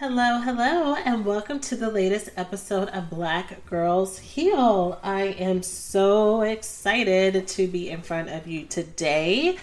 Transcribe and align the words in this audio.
Hello, 0.00 0.38
hello, 0.38 0.94
and 0.94 1.24
welcome 1.24 1.58
to 1.58 1.74
the 1.74 1.90
latest 1.90 2.30
episode 2.36 2.88
of 2.90 3.10
Black 3.10 3.66
Girls 3.66 4.16
Heal. 4.20 4.96
I 5.02 5.22
am 5.22 5.60
so 5.64 6.42
excited 6.42 7.48
to 7.48 7.66
be 7.66 7.90
in 7.90 8.02
front 8.02 8.28
of 8.28 8.46
you 8.46 8.64
today. 8.66 9.58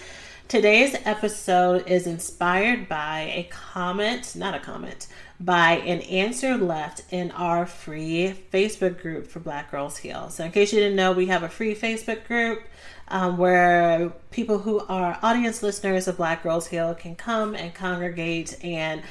Today's 0.49 0.93
episode 1.05 1.87
is 1.87 2.05
inspired 2.05 2.90
by 2.90 3.32
a 3.34 3.48
comment, 3.49 4.35
not 4.35 4.54
a 4.54 4.59
comment, 4.59 5.07
by 5.40 5.77
an 5.77 6.01
answer 6.01 6.57
left 6.57 7.04
in 7.13 7.31
our 7.31 7.65
free 7.65 8.35
Facebook 8.52 9.02
group 9.02 9.27
for 9.27 9.40
Black 9.40 9.71
Girls 9.71 9.96
Heal. 9.96 10.29
So, 10.29 10.43
in 10.43 10.52
case 10.52 10.74
you 10.74 10.81
didn't 10.81 10.98
know, 10.98 11.13
we 11.13 11.27
have 11.27 11.43
a 11.43 11.49
free 11.49 11.74
Facebook 11.74 12.27
group 12.27 12.62
um, 13.07 13.37
where 13.37 14.12
people 14.31 14.57
who 14.59 14.81
are 14.81 15.18
audience 15.24 15.63
listeners 15.63 16.09
of 16.09 16.18
Black 16.18 16.43
Girls 16.43 16.68
Heal 16.68 16.93
can 16.93 17.15
come 17.15 17.55
and 17.55 17.74
congregate 17.74 18.62
and 18.62 19.02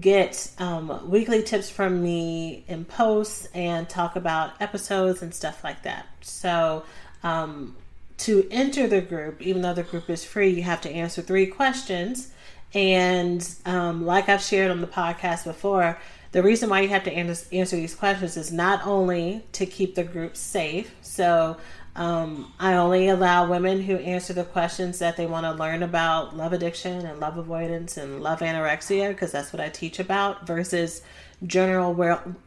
get 0.00 0.50
um, 0.58 1.08
weekly 1.08 1.42
tips 1.42 1.70
from 1.70 2.02
me 2.02 2.64
in 2.68 2.84
posts 2.84 3.48
and 3.54 3.88
talk 3.88 4.16
about 4.16 4.60
episodes 4.60 5.22
and 5.22 5.34
stuff 5.34 5.62
like 5.62 5.82
that. 5.82 6.06
So, 6.20 6.84
um, 7.22 7.76
to 8.18 8.48
enter 8.50 8.86
the 8.86 9.00
group, 9.00 9.42
even 9.42 9.62
though 9.62 9.74
the 9.74 9.82
group 9.82 10.08
is 10.08 10.24
free, 10.24 10.50
you 10.50 10.62
have 10.62 10.80
to 10.80 10.90
answer 10.90 11.20
three 11.20 11.46
questions 11.46 12.32
and 12.74 13.48
um, 13.64 14.04
like 14.04 14.28
I've 14.28 14.42
shared 14.42 14.70
on 14.70 14.80
the 14.80 14.86
podcast 14.86 15.44
before, 15.44 15.98
the 16.32 16.42
reason 16.42 16.68
why 16.68 16.80
you 16.80 16.88
have 16.88 17.04
to 17.04 17.12
answer 17.12 17.76
these 17.76 17.94
questions 17.94 18.36
is 18.36 18.52
not 18.52 18.86
only 18.86 19.44
to 19.52 19.64
keep 19.64 19.94
the 19.94 20.04
group 20.04 20.36
safe. 20.36 20.94
So 21.00 21.56
um, 21.96 22.52
I 22.60 22.74
only 22.74 23.08
allow 23.08 23.48
women 23.48 23.82
who 23.82 23.96
answer 23.96 24.34
the 24.34 24.44
questions 24.44 24.98
that 24.98 25.16
they 25.16 25.26
want 25.26 25.44
to 25.44 25.52
learn 25.52 25.82
about 25.82 26.36
love 26.36 26.52
addiction 26.52 27.06
and 27.06 27.18
love 27.18 27.38
avoidance 27.38 27.96
and 27.96 28.22
love 28.22 28.40
anorexia 28.40 29.08
because 29.08 29.32
that's 29.32 29.52
what 29.52 29.60
I 29.60 29.70
teach 29.70 29.98
about 29.98 30.46
versus 30.46 31.02
general 31.46 31.94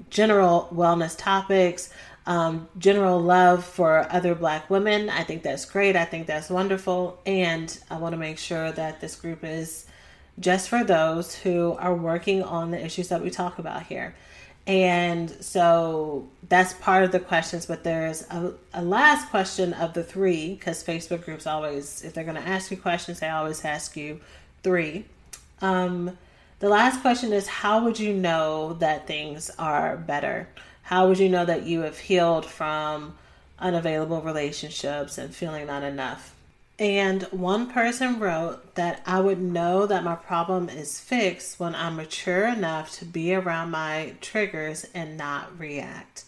general 0.09 0.69
wellness 0.71 1.17
topics. 1.17 1.91
Um, 2.27 2.69
general 2.77 3.19
love 3.19 3.65
for 3.65 4.05
other 4.11 4.35
black 4.35 4.69
women. 4.69 5.09
I 5.09 5.23
think 5.23 5.41
that's 5.41 5.65
great. 5.65 5.95
I 5.95 6.05
think 6.05 6.27
that's 6.27 6.51
wonderful. 6.51 7.19
And 7.25 7.75
I 7.89 7.97
want 7.97 8.13
to 8.13 8.17
make 8.17 8.37
sure 8.37 8.71
that 8.71 9.01
this 9.01 9.15
group 9.15 9.43
is 9.43 9.87
just 10.39 10.69
for 10.69 10.83
those 10.83 11.33
who 11.33 11.75
are 11.79 11.95
working 11.95 12.43
on 12.43 12.69
the 12.69 12.85
issues 12.85 13.07
that 13.07 13.23
we 13.23 13.31
talk 13.31 13.57
about 13.57 13.83
here. 13.83 14.15
And 14.69 15.31
so 15.43 16.29
that's 16.47 16.73
part 16.73 17.03
of 17.03 17.11
the 17.11 17.19
questions, 17.19 17.65
but 17.65 17.83
there's 17.83 18.21
a, 18.29 18.53
a 18.71 18.83
last 18.83 19.31
question 19.31 19.73
of 19.73 19.95
the 19.95 20.03
three 20.03 20.53
because 20.53 20.83
Facebook 20.83 21.25
groups 21.25 21.47
always, 21.47 22.03
if 22.03 22.13
they're 22.13 22.23
going 22.23 22.35
to 22.35 22.47
ask 22.47 22.69
you 22.69 22.77
questions, 22.77 23.19
they 23.19 23.29
always 23.29 23.65
ask 23.65 23.97
you 23.97 24.21
three. 24.61 25.05
Um, 25.63 26.15
the 26.59 26.69
last 26.69 27.01
question 27.01 27.33
is 27.33 27.47
How 27.47 27.83
would 27.83 27.97
you 27.97 28.13
know 28.13 28.73
that 28.73 29.07
things 29.07 29.49
are 29.57 29.97
better? 29.97 30.47
How 30.83 31.07
would 31.07 31.17
you 31.17 31.29
know 31.29 31.45
that 31.45 31.63
you 31.63 31.79
have 31.79 31.97
healed 31.97 32.45
from 32.45 33.15
unavailable 33.57 34.21
relationships 34.21 35.17
and 35.17 35.33
feeling 35.33 35.65
not 35.65 35.81
enough? 35.81 36.35
And 36.79 37.23
one 37.23 37.69
person 37.69 38.19
wrote 38.21 38.75
that 38.75 39.03
I 39.05 39.19
would 39.19 39.41
know 39.41 39.85
that 39.85 40.05
my 40.05 40.15
problem 40.15 40.69
is 40.69 40.97
fixed 40.97 41.59
when 41.59 41.75
I'm 41.75 41.97
mature 41.97 42.47
enough 42.47 42.97
to 42.99 43.05
be 43.05 43.35
around 43.35 43.71
my 43.71 44.13
triggers 44.21 44.87
and 44.93 45.17
not 45.17 45.59
react, 45.59 46.23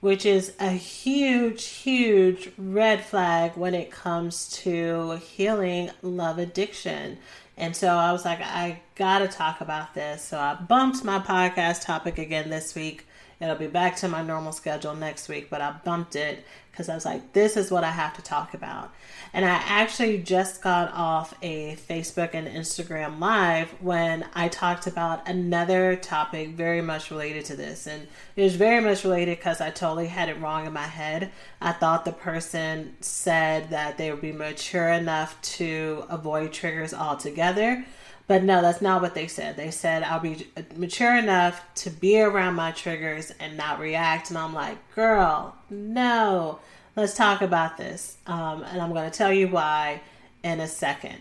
which 0.00 0.24
is 0.24 0.54
a 0.58 0.70
huge, 0.70 1.66
huge 1.66 2.50
red 2.56 3.04
flag 3.04 3.52
when 3.54 3.74
it 3.74 3.90
comes 3.90 4.48
to 4.62 5.16
healing 5.16 5.90
love 6.00 6.38
addiction. 6.38 7.18
And 7.58 7.76
so 7.76 7.88
I 7.88 8.12
was 8.12 8.24
like, 8.24 8.40
I 8.40 8.80
gotta 8.94 9.28
talk 9.28 9.60
about 9.60 9.92
this. 9.92 10.24
So 10.24 10.38
I 10.38 10.54
bumped 10.54 11.04
my 11.04 11.18
podcast 11.18 11.84
topic 11.84 12.16
again 12.16 12.48
this 12.48 12.74
week. 12.74 13.06
It'll 13.42 13.56
be 13.56 13.66
back 13.66 13.96
to 13.96 14.08
my 14.08 14.22
normal 14.22 14.52
schedule 14.52 14.94
next 14.94 15.28
week, 15.28 15.50
but 15.50 15.60
I 15.60 15.72
bumped 15.84 16.16
it 16.16 16.46
because 16.72 16.88
I 16.88 16.94
was 16.94 17.04
like, 17.04 17.34
this 17.34 17.58
is 17.58 17.70
what 17.70 17.84
I 17.84 17.90
have 17.90 18.16
to 18.16 18.22
talk 18.22 18.54
about. 18.54 18.90
And 19.34 19.44
I 19.44 19.60
actually 19.66 20.18
just 20.18 20.62
got 20.62 20.90
off 20.94 21.34
a 21.42 21.76
Facebook 21.76 22.30
and 22.32 22.48
Instagram 22.48 23.20
live 23.20 23.70
when 23.82 24.24
I 24.34 24.48
talked 24.48 24.86
about 24.86 25.28
another 25.28 25.96
topic 25.96 26.50
very 26.50 26.80
much 26.80 27.10
related 27.10 27.44
to 27.46 27.56
this. 27.56 27.86
And 27.86 28.08
it 28.36 28.42
was 28.42 28.56
very 28.56 28.82
much 28.82 29.04
related 29.04 29.38
because 29.38 29.60
I 29.60 29.68
totally 29.68 30.06
had 30.06 30.30
it 30.30 30.40
wrong 30.40 30.66
in 30.66 30.72
my 30.72 30.86
head. 30.86 31.30
I 31.60 31.72
thought 31.72 32.06
the 32.06 32.12
person 32.12 32.96
said 33.00 33.68
that 33.68 33.98
they 33.98 34.10
would 34.10 34.22
be 34.22 34.32
mature 34.32 34.88
enough 34.88 35.40
to 35.42 36.04
avoid 36.08 36.54
triggers 36.54 36.94
altogether. 36.94 37.84
But 38.26 38.44
no, 38.44 38.62
that's 38.62 38.80
not 38.80 39.02
what 39.02 39.14
they 39.14 39.26
said. 39.26 39.56
They 39.56 39.70
said 39.70 40.02
I'll 40.02 40.20
be 40.20 40.46
mature 40.76 41.16
enough 41.16 41.62
to 41.76 41.90
be 41.90 42.20
around 42.20 42.54
my 42.54 42.70
triggers 42.70 43.32
and 43.40 43.56
not 43.56 43.78
react. 43.78 44.30
And 44.30 44.38
I'm 44.38 44.54
like, 44.54 44.78
girl, 44.94 45.56
no 45.68 46.60
let's 46.96 47.14
talk 47.14 47.42
about 47.42 47.76
this. 47.76 48.18
Um, 48.26 48.62
and 48.64 48.80
I'm 48.80 48.92
going 48.92 49.10
to 49.10 49.16
tell 49.16 49.32
you 49.32 49.48
why 49.48 50.00
in 50.42 50.60
a 50.60 50.68
second. 50.68 51.16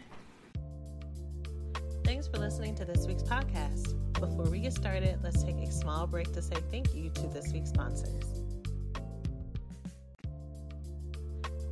Thanks 2.03 2.27
for 2.27 2.37
listening 2.37 2.75
to 2.75 2.85
this 2.85 3.05
week's 3.07 3.23
podcast. 3.23 3.97
Before 4.13 4.49
we 4.49 4.59
get 4.59 4.73
started, 4.73 5.19
let's 5.23 5.43
take 5.43 5.57
a 5.57 5.71
small 5.71 6.05
break 6.07 6.31
to 6.33 6.41
say 6.41 6.55
thank 6.69 6.93
you 6.93 7.09
to 7.11 7.27
this 7.27 7.51
week's 7.53 7.69
sponsors. 7.69 8.23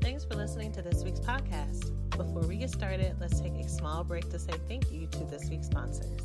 Thanks 0.01 0.23
for 0.25 0.35
listening 0.35 0.72
to 0.73 0.81
this 0.81 1.03
week's 1.03 1.19
podcast. 1.19 2.08
Before 2.19 2.41
we 2.41 2.57
get 2.57 2.69
started, 2.69 3.16
let's 3.22 3.40
take 3.40 3.53
a 3.53 3.69
small 3.69 4.03
break 4.03 4.30
to 4.31 4.40
say 4.40 4.52
thank 4.68 4.91
you 4.91 5.07
to 5.07 5.24
this 5.24 5.50
week's 5.50 5.68
sponsors. 5.68 6.19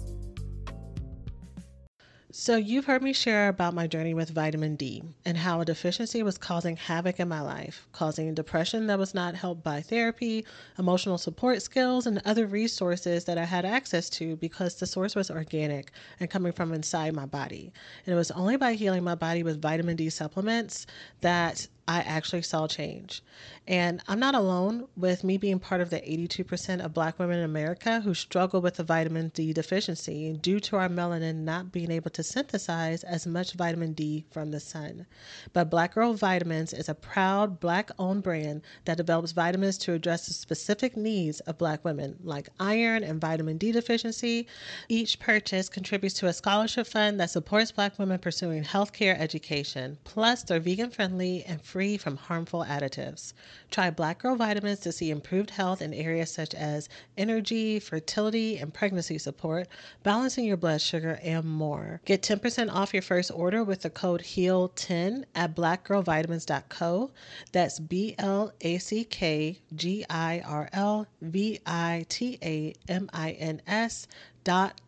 So, 2.33 2.57
you've 2.57 2.87
heard 2.87 3.01
me 3.01 3.13
share 3.13 3.49
about 3.49 3.75
my 3.75 3.87
journey 3.87 4.13
with 4.13 4.31
vitamin 4.31 4.75
D 4.75 5.05
and 5.25 5.37
how 5.37 5.61
a 5.61 5.65
deficiency 5.65 6.25
was 6.25 6.37
causing 6.37 6.77
havoc 6.77 7.21
in 7.21 7.29
my 7.29 7.41
life, 7.41 7.87
causing 7.93 8.35
depression 8.35 8.89
that 8.89 8.99
was 8.99 9.15
not 9.15 9.37
helped 9.37 9.63
by 9.63 9.83
therapy, 9.83 10.45
emotional 10.81 11.17
support 11.17 11.63
skills, 11.63 12.09
and 12.09 12.21
other 12.25 12.49
resources 12.49 13.25
that 13.27 13.39
I 13.39 13.45
had 13.45 13.65
access 13.65 14.11
to 14.11 14.35
because 14.35 14.75
the 14.75 14.89
source 14.89 15.15
was 15.15 15.31
organic 15.31 15.93
and 16.19 16.29
coming 16.29 16.51
from 16.51 16.75
inside 16.75 17.15
my 17.15 17.27
body. 17.27 17.73
And 18.05 18.13
it 18.13 18.17
was 18.17 18.33
only 18.33 18.57
by 18.57 18.73
healing 18.73 19.05
my 19.05 19.15
body 19.15 19.45
with 19.45 19.63
vitamin 19.63 19.95
D 19.95 20.11
supplements 20.11 20.89
that 21.21 21.69
I 21.87 22.01
actually 22.01 22.43
saw 22.43 22.67
change. 22.67 23.23
And 23.67 24.03
I'm 24.09 24.19
not 24.19 24.35
alone 24.35 24.89
with 24.97 25.25
me 25.25 25.39
being 25.39 25.59
part 25.59 25.81
of 25.81 25.91
the 25.91 26.01
82% 26.01 26.85
of 26.85 26.95
black 26.95 27.19
women 27.19 27.39
in 27.39 27.45
America 27.45 28.01
who 28.01 28.15
struggle 28.15 28.61
with 28.61 28.75
the 28.75 28.85
vitamin 28.85 29.31
D 29.35 29.53
deficiency 29.53 30.33
due 30.35 30.61
to 30.61 30.77
our 30.77 30.89
melanin 30.89 31.45
not 31.45 31.73
being 31.73 31.91
able 31.91 32.11
to 32.11 32.23
synthesize 32.23 33.05
as 33.05 33.27
much 33.27 33.53
vitamin 33.53 33.93
D 33.93 34.25
from 34.31 34.51
the 34.51 34.61
sun. 34.61 35.07
But 35.53 35.71
Black 35.71 35.95
Girl 35.95 36.15
Vitamins 36.15 36.73
is 36.73 36.89
a 36.89 36.95
proud 36.95 37.61
black 37.61 37.91
owned 37.99 38.23
brand 38.23 38.63
that 38.85 38.97
develops 38.97 39.33
vitamins 39.33 39.79
to 39.79 39.93
address 39.93 40.27
the 40.27 40.35
specific 40.35 40.97
needs 40.97 41.41
of 41.41 41.59
black 41.59 41.85
women, 41.85 42.17
like 42.23 42.49
iron 42.61 43.03
and 43.03 43.21
vitamin 43.21 43.59
D 43.59 43.73
deficiency. 43.73 44.47
Each 44.89 45.19
purchase 45.19 45.69
contributes 45.69 46.17
to 46.17 46.29
a 46.29 46.33
scholarship 46.33 46.87
fund 46.87 47.19
that 47.21 47.31
supports 47.31 47.73
black 47.73 47.99
women 47.99 48.19
pursuing 48.19 48.63
healthcare 48.63 49.19
education. 49.19 49.99
Plus, 50.05 50.43
they're 50.43 50.61
vegan 50.61 50.91
friendly 50.91 51.45
and 51.45 51.63
free 51.63 51.74
from 51.75 52.17
harmful 52.17 52.65
additives. 52.65 53.33
Try 53.69 53.91
Black 53.91 54.21
Girl 54.21 54.37
Vitamins 54.37 54.79
to 54.81 54.93
see 54.93 55.11
improved 55.11 55.51
health 55.51 55.83
in 55.83 55.93
areas 55.93 56.31
such 56.31 56.55
as 56.55 56.89
energy, 57.19 57.81
fertility, 57.81 58.59
and 58.59 58.73
pregnancy 58.73 59.19
support, 59.19 59.67
balancing 60.05 60.45
your 60.45 60.57
blood 60.57 60.81
sugar, 60.81 61.19
and 61.21 61.45
more. 61.45 62.01
Get 62.05 62.23
10% 62.23 62.73
off 62.73 62.93
your 62.93 63.03
first 63.03 63.33
order 63.35 63.65
with 63.65 63.83
the 63.83 63.91
code 63.91 64.21
HEAL10 64.23 65.25
at 65.35 65.57
blackgirlvitamins.co. 65.57 67.11
That's 67.51 67.81
B 67.81 68.15
L 68.19 68.53
A 68.61 68.79
C 68.79 69.03
K 69.03 69.59
G 69.75 70.05
I 70.09 70.43
R 70.47 70.69
L 70.73 71.09
V 71.23 71.59
I 71.67 72.07
T 72.09 72.39
A 72.41 72.73
M 72.89 73.11
I 73.13 73.33
N 73.33 73.61
S 73.67 74.07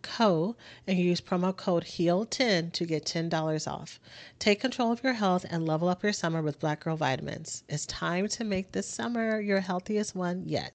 co 0.03 0.57
and 0.87 0.99
use 0.99 1.21
promo 1.21 1.57
code 1.57 1.85
HEAL10 1.85 2.73
to 2.73 2.85
get 2.85 3.05
$10 3.05 3.71
off. 3.71 4.01
Take 4.39 4.61
control 4.61 4.93
of 4.93 5.03
your 5.03 5.15
health 5.15 5.47
and 5.49 5.67
level 5.67 5.89
up 5.89 6.03
your 6.03 6.13
summer 6.13 6.43
with 6.43 6.61
Black 6.61 6.81
Girl 6.81 6.97
Vitamins. 6.97 7.65
It's 7.69 7.87
time 7.87 8.29
to 8.29 8.45
make 8.45 8.73
this 8.73 8.87
summer 8.87 9.41
your 9.41 9.61
healthiest 9.61 10.15
one 10.15 10.43
yet. 10.45 10.73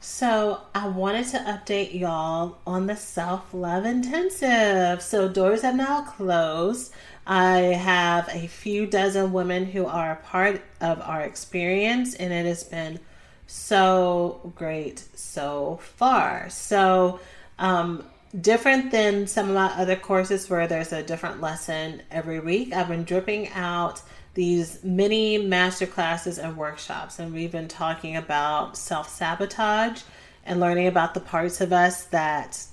So, 0.00 0.60
I 0.76 0.86
wanted 0.86 1.26
to 1.28 1.38
update 1.38 1.98
y'all 1.98 2.58
on 2.64 2.86
the 2.86 2.94
self 2.94 3.52
love 3.52 3.84
intensive. 3.84 5.02
So, 5.02 5.28
doors 5.28 5.62
have 5.62 5.74
now 5.74 6.02
closed. 6.02 6.92
I 7.26 7.58
have 7.58 8.28
a 8.28 8.46
few 8.46 8.86
dozen 8.86 9.32
women 9.32 9.66
who 9.66 9.86
are 9.86 10.12
a 10.12 10.16
part 10.16 10.62
of 10.80 11.00
our 11.00 11.22
experience, 11.22 12.14
and 12.14 12.32
it 12.32 12.46
has 12.46 12.62
been 12.62 13.00
so 13.48 14.52
great 14.54 15.04
so 15.14 15.80
far. 15.82 16.48
So, 16.48 17.18
um, 17.58 18.04
different 18.38 18.90
than 18.90 19.26
some 19.26 19.48
of 19.48 19.54
my 19.54 19.66
other 19.66 19.96
courses 19.96 20.48
where 20.48 20.66
there's 20.66 20.92
a 20.92 21.02
different 21.02 21.40
lesson 21.40 22.02
every 22.10 22.40
week, 22.40 22.72
I've 22.72 22.88
been 22.88 23.04
dripping 23.04 23.48
out 23.50 24.02
these 24.34 24.84
mini 24.84 25.38
master 25.38 25.86
classes 25.86 26.38
and 26.38 26.56
workshops, 26.56 27.18
and 27.18 27.32
we've 27.32 27.50
been 27.50 27.68
talking 27.68 28.16
about 28.16 28.76
self 28.76 29.08
sabotage 29.08 30.02
and 30.44 30.60
learning 30.60 30.86
about 30.86 31.14
the 31.14 31.20
parts 31.20 31.60
of 31.60 31.72
us 31.72 32.04
that 32.04 32.64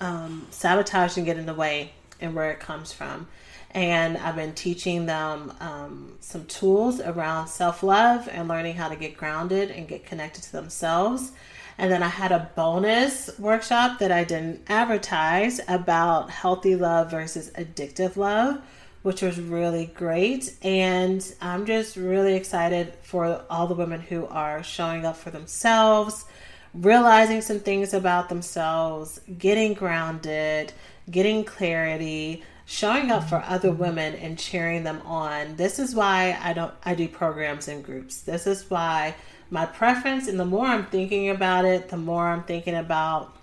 um, 0.00 0.46
sabotage 0.50 1.16
and 1.16 1.26
get 1.26 1.36
in 1.36 1.46
the 1.46 1.54
way 1.54 1.92
and 2.20 2.34
where 2.34 2.50
it 2.50 2.60
comes 2.60 2.92
from. 2.92 3.28
And 3.72 4.16
I've 4.16 4.34
been 4.34 4.54
teaching 4.54 5.06
them 5.06 5.52
um, 5.60 6.16
some 6.20 6.46
tools 6.46 7.00
around 7.00 7.48
self 7.48 7.82
love 7.82 8.28
and 8.32 8.48
learning 8.48 8.74
how 8.74 8.88
to 8.88 8.96
get 8.96 9.16
grounded 9.16 9.70
and 9.70 9.86
get 9.86 10.06
connected 10.06 10.42
to 10.44 10.52
themselves 10.52 11.32
and 11.80 11.90
then 11.90 12.02
I 12.02 12.08
had 12.08 12.30
a 12.30 12.50
bonus 12.54 13.30
workshop 13.38 14.00
that 14.00 14.12
I 14.12 14.22
didn't 14.22 14.64
advertise 14.68 15.62
about 15.66 16.28
healthy 16.28 16.76
love 16.76 17.10
versus 17.10 17.50
addictive 17.52 18.18
love, 18.18 18.60
which 19.00 19.22
was 19.22 19.40
really 19.40 19.86
great. 19.86 20.54
And 20.60 21.24
I'm 21.40 21.64
just 21.64 21.96
really 21.96 22.34
excited 22.34 22.92
for 23.00 23.42
all 23.48 23.66
the 23.66 23.74
women 23.74 24.02
who 24.02 24.26
are 24.26 24.62
showing 24.62 25.06
up 25.06 25.16
for 25.16 25.30
themselves, 25.30 26.26
realizing 26.74 27.40
some 27.40 27.60
things 27.60 27.94
about 27.94 28.28
themselves, 28.28 29.18
getting 29.38 29.72
grounded, 29.72 30.74
getting 31.10 31.44
clarity, 31.44 32.44
showing 32.66 33.10
up 33.10 33.26
for 33.26 33.42
other 33.46 33.72
women 33.72 34.16
and 34.16 34.38
cheering 34.38 34.84
them 34.84 35.00
on. 35.06 35.56
This 35.56 35.78
is 35.78 35.94
why 35.94 36.38
I 36.42 36.52
don't 36.52 36.74
I 36.84 36.94
do 36.94 37.08
programs 37.08 37.68
in 37.68 37.80
groups. 37.80 38.20
This 38.20 38.46
is 38.46 38.68
why 38.68 39.14
my 39.50 39.66
preference. 39.66 40.28
And 40.28 40.38
the 40.38 40.44
more 40.44 40.66
I'm 40.66 40.86
thinking 40.86 41.30
about 41.30 41.64
it, 41.64 41.88
the 41.88 41.96
more 41.96 42.28
I'm 42.28 42.44
thinking 42.44 42.74
about 42.74 43.36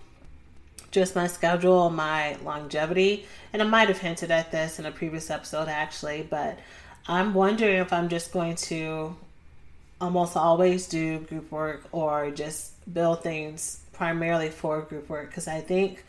just 0.91 1.15
my 1.15 1.27
schedule, 1.27 1.89
my 1.89 2.37
longevity. 2.43 3.25
And 3.53 3.61
I 3.61 3.65
might 3.65 3.89
have 3.89 3.99
hinted 3.99 4.31
at 4.31 4.51
this 4.51 4.79
in 4.79 4.85
a 4.85 4.91
previous 4.91 5.29
episode 5.29 5.67
actually, 5.67 6.25
but 6.29 6.57
I'm 7.07 7.33
wondering 7.33 7.77
if 7.77 7.93
I'm 7.93 8.09
just 8.09 8.31
going 8.31 8.55
to 8.55 9.15
almost 9.99 10.37
always 10.37 10.87
do 10.87 11.19
group 11.19 11.51
work 11.51 11.83
or 11.91 12.31
just 12.31 12.71
build 12.93 13.23
things 13.23 13.81
primarily 13.93 14.49
for 14.49 14.81
group 14.81 15.09
work 15.09 15.29
because 15.29 15.47
I 15.47 15.59
think 15.59 16.03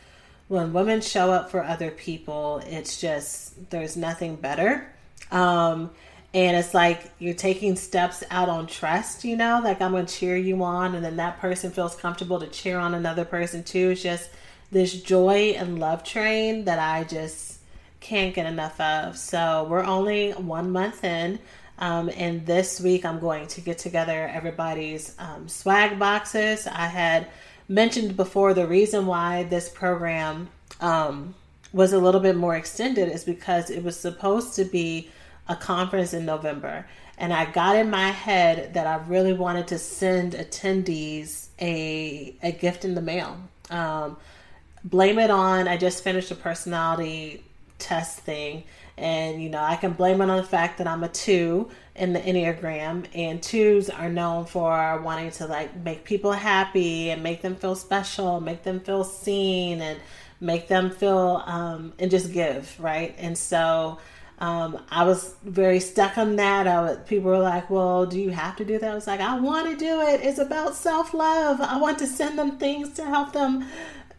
when 0.47 0.73
women 0.73 1.01
show 1.01 1.31
up 1.31 1.51
for 1.51 1.63
other 1.63 1.91
people, 1.91 2.61
it's 2.65 2.99
just 2.99 3.69
there's 3.69 3.95
nothing 3.95 4.35
better. 4.35 4.91
Um, 5.31 5.91
and 6.33 6.55
it's 6.55 6.73
like 6.73 7.11
you're 7.17 7.33
taking 7.33 7.75
steps 7.75 8.23
out 8.29 8.49
on 8.49 8.67
trust 8.67 9.23
you 9.23 9.35
know 9.35 9.59
like 9.63 9.81
i'm 9.81 9.91
gonna 9.91 10.05
cheer 10.05 10.37
you 10.37 10.61
on 10.63 10.95
and 10.95 11.03
then 11.03 11.17
that 11.17 11.39
person 11.39 11.71
feels 11.71 11.95
comfortable 11.95 12.39
to 12.39 12.47
cheer 12.47 12.77
on 12.77 12.93
another 12.93 13.25
person 13.25 13.63
too. 13.63 13.91
It's 13.91 14.03
just 14.03 14.29
this 14.71 15.01
joy 15.01 15.55
and 15.57 15.79
love 15.79 16.03
train 16.03 16.65
that 16.65 16.79
i 16.79 17.03
just 17.03 17.59
can't 17.99 18.33
get 18.33 18.45
enough 18.45 18.79
of. 18.79 19.17
So 19.17 19.67
we're 19.69 19.83
only 19.83 20.31
one 20.31 20.71
month 20.71 21.03
in 21.03 21.39
um, 21.79 22.09
and 22.15 22.45
this 22.45 22.79
week 22.79 23.05
i'm 23.05 23.19
going 23.19 23.47
to 23.47 23.61
get 23.61 23.77
together 23.77 24.29
everybody's 24.33 25.15
um, 25.19 25.47
swag 25.47 25.97
boxes. 25.97 26.67
I 26.67 26.85
had 26.87 27.27
mentioned 27.67 28.15
before 28.15 28.53
the 28.53 28.67
reason 28.67 29.05
why 29.05 29.43
this 29.43 29.69
program 29.69 30.49
um, 30.81 31.33
was 31.73 31.93
a 31.93 31.99
little 31.99 32.21
bit 32.21 32.35
more 32.35 32.55
extended 32.55 33.09
is 33.09 33.23
because 33.23 33.69
it 33.69 33.83
was 33.83 33.99
supposed 33.99 34.55
to 34.55 34.65
be 34.65 35.09
a 35.49 35.55
conference 35.55 36.13
in 36.13 36.25
November. 36.25 36.85
And 37.17 37.33
I 37.33 37.51
got 37.51 37.75
in 37.75 37.89
my 37.89 38.11
head 38.11 38.75
that 38.75 38.87
I 38.87 39.05
really 39.07 39.33
wanted 39.33 39.67
to 39.67 39.77
send 39.77 40.33
attendees 40.33 41.47
a, 41.59 42.33
a 42.41 42.53
gift 42.53 42.85
in 42.85 42.95
the 42.95 43.01
mail. 43.01 43.37
Um, 43.69 44.15
blame 44.85 45.19
it 45.19 45.29
on, 45.29 45.67
I 45.67 45.75
just 45.75 46.01
finished 46.03 46.31
a 46.31 46.35
personality 46.35 47.43
test 47.77 48.19
thing. 48.19 48.63
And, 48.97 49.41
you 49.41 49.49
know, 49.49 49.61
I 49.61 49.75
can 49.75 49.93
blame 49.93 50.21
it 50.21 50.29
on 50.29 50.37
the 50.37 50.43
fact 50.43 50.77
that 50.77 50.87
I'm 50.87 51.03
a 51.03 51.09
two 51.09 51.69
in 51.95 52.13
the 52.13 52.19
Enneagram, 52.19 53.05
and 53.13 53.43
twos 53.43 53.89
are 53.89 54.09
known 54.09 54.45
for 54.45 55.01
wanting 55.01 55.31
to 55.31 55.47
like 55.47 55.75
make 55.83 56.05
people 56.05 56.31
happy 56.31 57.09
and 57.09 57.21
make 57.21 57.41
them 57.41 57.55
feel 57.55 57.75
special, 57.75 58.39
make 58.39 58.63
them 58.63 58.79
feel 58.79 59.03
seen, 59.03 59.81
and 59.81 59.99
make 60.39 60.67
them 60.67 60.89
feel 60.91 61.43
um, 61.45 61.93
and 61.99 62.09
just 62.09 62.31
give, 62.31 62.73
right? 62.79 63.15
And 63.17 63.37
so 63.37 63.99
um, 64.39 64.79
I 64.89 65.03
was 65.03 65.35
very 65.43 65.81
stuck 65.81 66.17
on 66.17 66.37
that. 66.37 66.65
I 66.65 66.95
people 66.95 67.29
were 67.29 67.39
like, 67.39 67.69
"Well, 67.69 68.05
do 68.05 68.19
you 68.19 68.29
have 68.29 68.55
to 68.57 68.65
do 68.65 68.79
that?" 68.79 68.89
I 68.89 68.95
was 68.95 69.05
like, 69.05 69.19
"I 69.19 69.37
want 69.39 69.69
to 69.69 69.75
do 69.75 70.01
it. 70.01 70.21
It's 70.21 70.39
about 70.39 70.75
self 70.75 71.13
love. 71.13 71.59
I 71.59 71.77
want 71.77 71.99
to 71.99 72.07
send 72.07 72.39
them 72.39 72.57
things 72.57 72.93
to 72.93 73.05
help 73.05 73.33
them 73.33 73.65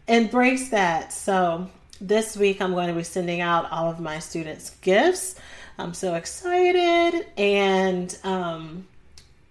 embrace 0.07 0.69
that." 0.69 1.11
So 1.11 1.69
this 1.99 2.37
week, 2.37 2.61
I'm 2.61 2.73
going 2.73 2.87
to 2.87 2.93
be 2.93 3.03
sending 3.03 3.41
out 3.41 3.71
all 3.71 3.89
of 3.89 3.99
my 3.99 4.19
students 4.19 4.69
gifts. 4.81 5.35
I'm 5.79 5.95
so 5.95 6.13
excited, 6.13 7.25
and 7.35 8.15
um, 8.23 8.87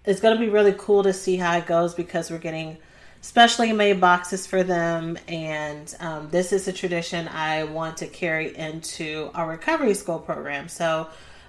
it's 0.05 0.21
going 0.21 0.37
to 0.37 0.41
be 0.41 0.51
really 0.51 0.75
cool 0.79 1.03
to 1.03 1.13
see 1.13 1.37
how 1.37 1.57
it 1.59 1.67
goes 1.67 1.95
because 1.95 2.31
we're 2.31 2.39
getting 2.39 2.79
specially 3.21 3.73
made 3.73 4.01
boxes 4.01 4.47
for 4.47 4.63
them. 4.63 5.19
And 5.29 5.95
um, 6.01 6.29
this 6.31 6.53
is 6.53 6.69
a 6.69 6.73
tradition 6.73 7.29
I 7.29 7.65
want 7.65 7.99
to 7.99 8.07
carry 8.07 8.57
into 8.57 9.31
our 9.35 9.49
recovery 9.49 9.95
school 9.95 10.19
program. 10.19 10.69
So, 10.69 11.09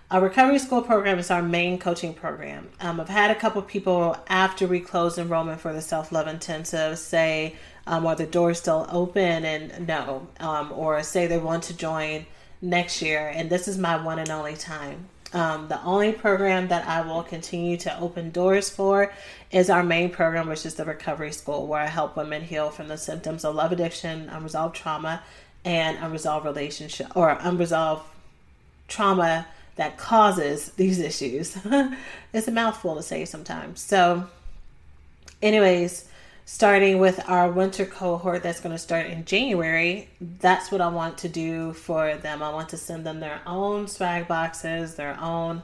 our 0.09 0.19
recovery 0.19 0.59
school 0.59 0.81
program 0.81 1.19
is 1.19 1.31
our 1.31 1.41
main 1.41 1.79
coaching 1.79 2.13
program. 2.13 2.67
Um, 2.81 2.99
I've 2.99 3.07
had 3.07 3.31
a 3.31 3.35
couple 3.35 3.61
people 3.61 4.17
after 4.27 4.67
we 4.67 4.81
closed 4.81 5.17
enrollment 5.17 5.61
for 5.61 5.71
the 5.71 5.81
self 5.81 6.11
love 6.11 6.27
intensive 6.27 6.99
say, 6.99 7.55
um, 7.87 8.05
"Are 8.05 8.15
the 8.15 8.25
doors 8.25 8.59
still 8.59 8.85
open?" 8.91 9.45
and 9.45 9.87
no, 9.87 10.27
um, 10.41 10.73
or 10.73 11.01
say 11.01 11.27
they 11.27 11.37
want 11.37 11.63
to 11.63 11.73
join 11.77 12.25
next 12.61 13.01
year. 13.01 13.31
And 13.33 13.49
this 13.49 13.69
is 13.69 13.77
my 13.77 14.03
one 14.03 14.19
and 14.19 14.29
only 14.29 14.55
time. 14.55 15.07
Um, 15.33 15.69
the 15.69 15.81
only 15.83 16.11
program 16.11 16.67
that 16.67 16.85
I 16.87 17.01
will 17.01 17.23
continue 17.23 17.77
to 17.77 17.97
open 17.97 18.31
doors 18.31 18.69
for 18.69 19.13
is 19.51 19.69
our 19.69 19.83
main 19.83 20.09
program, 20.09 20.47
which 20.47 20.65
is 20.65 20.75
the 20.75 20.85
Recovery 20.85 21.31
School, 21.31 21.67
where 21.67 21.81
I 21.81 21.87
help 21.87 22.15
women 22.15 22.41
heal 22.41 22.69
from 22.69 22.87
the 22.87 22.97
symptoms 22.97 23.43
of 23.43 23.55
love 23.55 23.71
addiction, 23.71 24.29
unresolved 24.29 24.75
trauma, 24.75 25.23
and 25.65 25.97
unresolved 25.97 26.45
relationship 26.45 27.07
or 27.15 27.37
unresolved 27.41 28.03
trauma 28.87 29.45
that 29.75 29.97
causes 29.97 30.71
these 30.71 30.99
issues. 30.99 31.57
it's 32.33 32.47
a 32.47 32.51
mouthful 32.51 32.95
to 32.95 33.03
say 33.03 33.25
sometimes. 33.25 33.81
So, 33.81 34.27
anyways, 35.41 36.07
starting 36.45 36.99
with 36.99 37.21
our 37.29 37.51
winter 37.51 37.85
cohort 37.85 38.43
that's 38.43 38.59
going 38.59 38.75
to 38.75 38.79
start 38.79 39.07
in 39.07 39.25
January, 39.25 40.09
that's 40.19 40.71
what 40.71 40.81
I 40.81 40.87
want 40.87 41.19
to 41.19 41.29
do 41.29 41.73
for 41.73 42.15
them. 42.15 42.41
I 42.41 42.51
want 42.51 42.69
to 42.69 42.77
send 42.77 43.05
them 43.05 43.19
their 43.19 43.41
own 43.45 43.87
swag 43.87 44.27
boxes, 44.27 44.95
their 44.95 45.17
own 45.19 45.63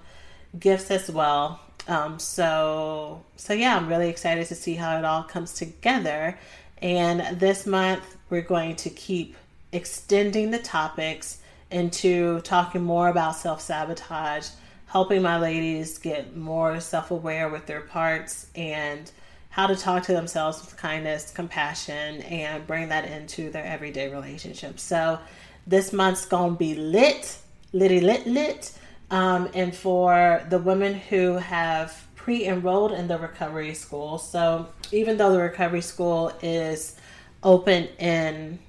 gifts 0.58 0.92
as 0.92 1.10
well. 1.10 1.62
Um, 1.88 2.20
so, 2.20 3.24
so 3.38 3.54
yeah, 3.54 3.78
I'm 3.78 3.88
really 3.88 4.10
excited 4.10 4.48
to 4.48 4.56
see 4.56 4.76
how 4.76 4.98
it 4.98 5.06
all 5.06 5.24
comes 5.24 5.54
together. 5.54 6.38
And 6.82 7.40
this 7.40 7.66
month, 7.66 8.18
we're 8.30 8.42
going 8.42 8.76
to 8.78 8.90
keep 8.90 9.36
extending 9.72 10.52
the 10.52 10.60
topics 10.60 11.40
into 11.72 12.42
talking 12.42 12.84
more 12.84 13.10
about 13.10 13.36
self 13.36 13.62
sabotage, 13.62 14.50
helping 14.88 15.22
my 15.22 15.40
ladies 15.40 15.98
get 15.98 16.36
more 16.36 16.80
self 16.80 17.12
aware 17.12 17.50
with 17.50 17.66
their 17.66 17.82
parts 17.82 18.48
and 18.56 19.12
how 19.50 19.66
to 19.68 19.76
talk 19.76 20.04
to 20.04 20.14
themselves 20.14 20.62
with 20.62 20.78
kindness, 20.78 21.32
compassion, 21.32 22.22
and 22.24 22.68
bring 22.68 22.90
that 22.90 23.06
into 23.06 23.50
their 23.50 23.66
everyday 23.66 24.08
relationships. 24.10 24.84
So 24.84 25.20
this 25.66 25.92
month's 25.92 26.26
gonna 26.26 26.56
be 26.56 26.76
lit, 26.76 27.38
litty 27.74 28.00
lit 28.00 28.28
lit. 28.28 28.72
Um, 29.10 29.50
and 29.54 29.76
for 29.76 30.44
the 30.50 30.60
women 30.60 30.94
who 30.94 31.34
have 31.38 32.08
pre 32.16 32.46
enrolled 32.46 32.92
in 32.92 33.08
the 33.08 33.18
recovery 33.18 33.74
school. 33.74 34.18
So 34.18 34.68
even 34.92 35.18
though 35.18 35.32
the 35.32 35.40
recovery 35.40 35.82
school 35.82 36.34
is 36.42 36.96
open 37.44 37.88
in 38.00 38.60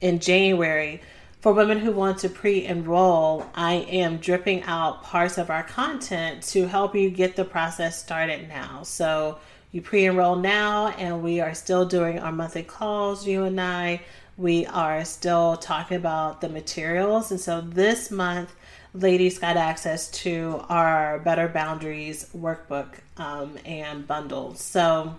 in 0.00 0.18
January, 0.18 1.00
for 1.42 1.52
women 1.52 1.78
who 1.78 1.90
want 1.90 2.18
to 2.18 2.28
pre 2.28 2.64
enroll, 2.64 3.44
I 3.54 3.74
am 3.74 4.18
dripping 4.18 4.62
out 4.62 5.02
parts 5.02 5.38
of 5.38 5.50
our 5.50 5.64
content 5.64 6.42
to 6.44 6.66
help 6.66 6.94
you 6.94 7.10
get 7.10 7.34
the 7.34 7.44
process 7.44 8.00
started 8.00 8.48
now. 8.48 8.84
So 8.84 9.38
you 9.72 9.82
pre 9.82 10.06
enroll 10.06 10.36
now, 10.36 10.88
and 10.88 11.22
we 11.22 11.40
are 11.40 11.52
still 11.52 11.84
doing 11.84 12.18
our 12.18 12.30
monthly 12.30 12.62
calls, 12.62 13.26
you 13.26 13.42
and 13.42 13.60
I. 13.60 14.02
We 14.36 14.66
are 14.66 15.04
still 15.04 15.56
talking 15.56 15.96
about 15.96 16.40
the 16.40 16.48
materials. 16.48 17.30
And 17.30 17.40
so 17.40 17.60
this 17.60 18.10
month, 18.10 18.54
ladies 18.94 19.38
got 19.38 19.56
access 19.56 20.10
to 20.10 20.64
our 20.68 21.18
Better 21.20 21.48
Boundaries 21.48 22.28
workbook 22.36 22.88
um, 23.16 23.58
and 23.64 24.06
bundles. 24.06 24.60
So 24.60 25.14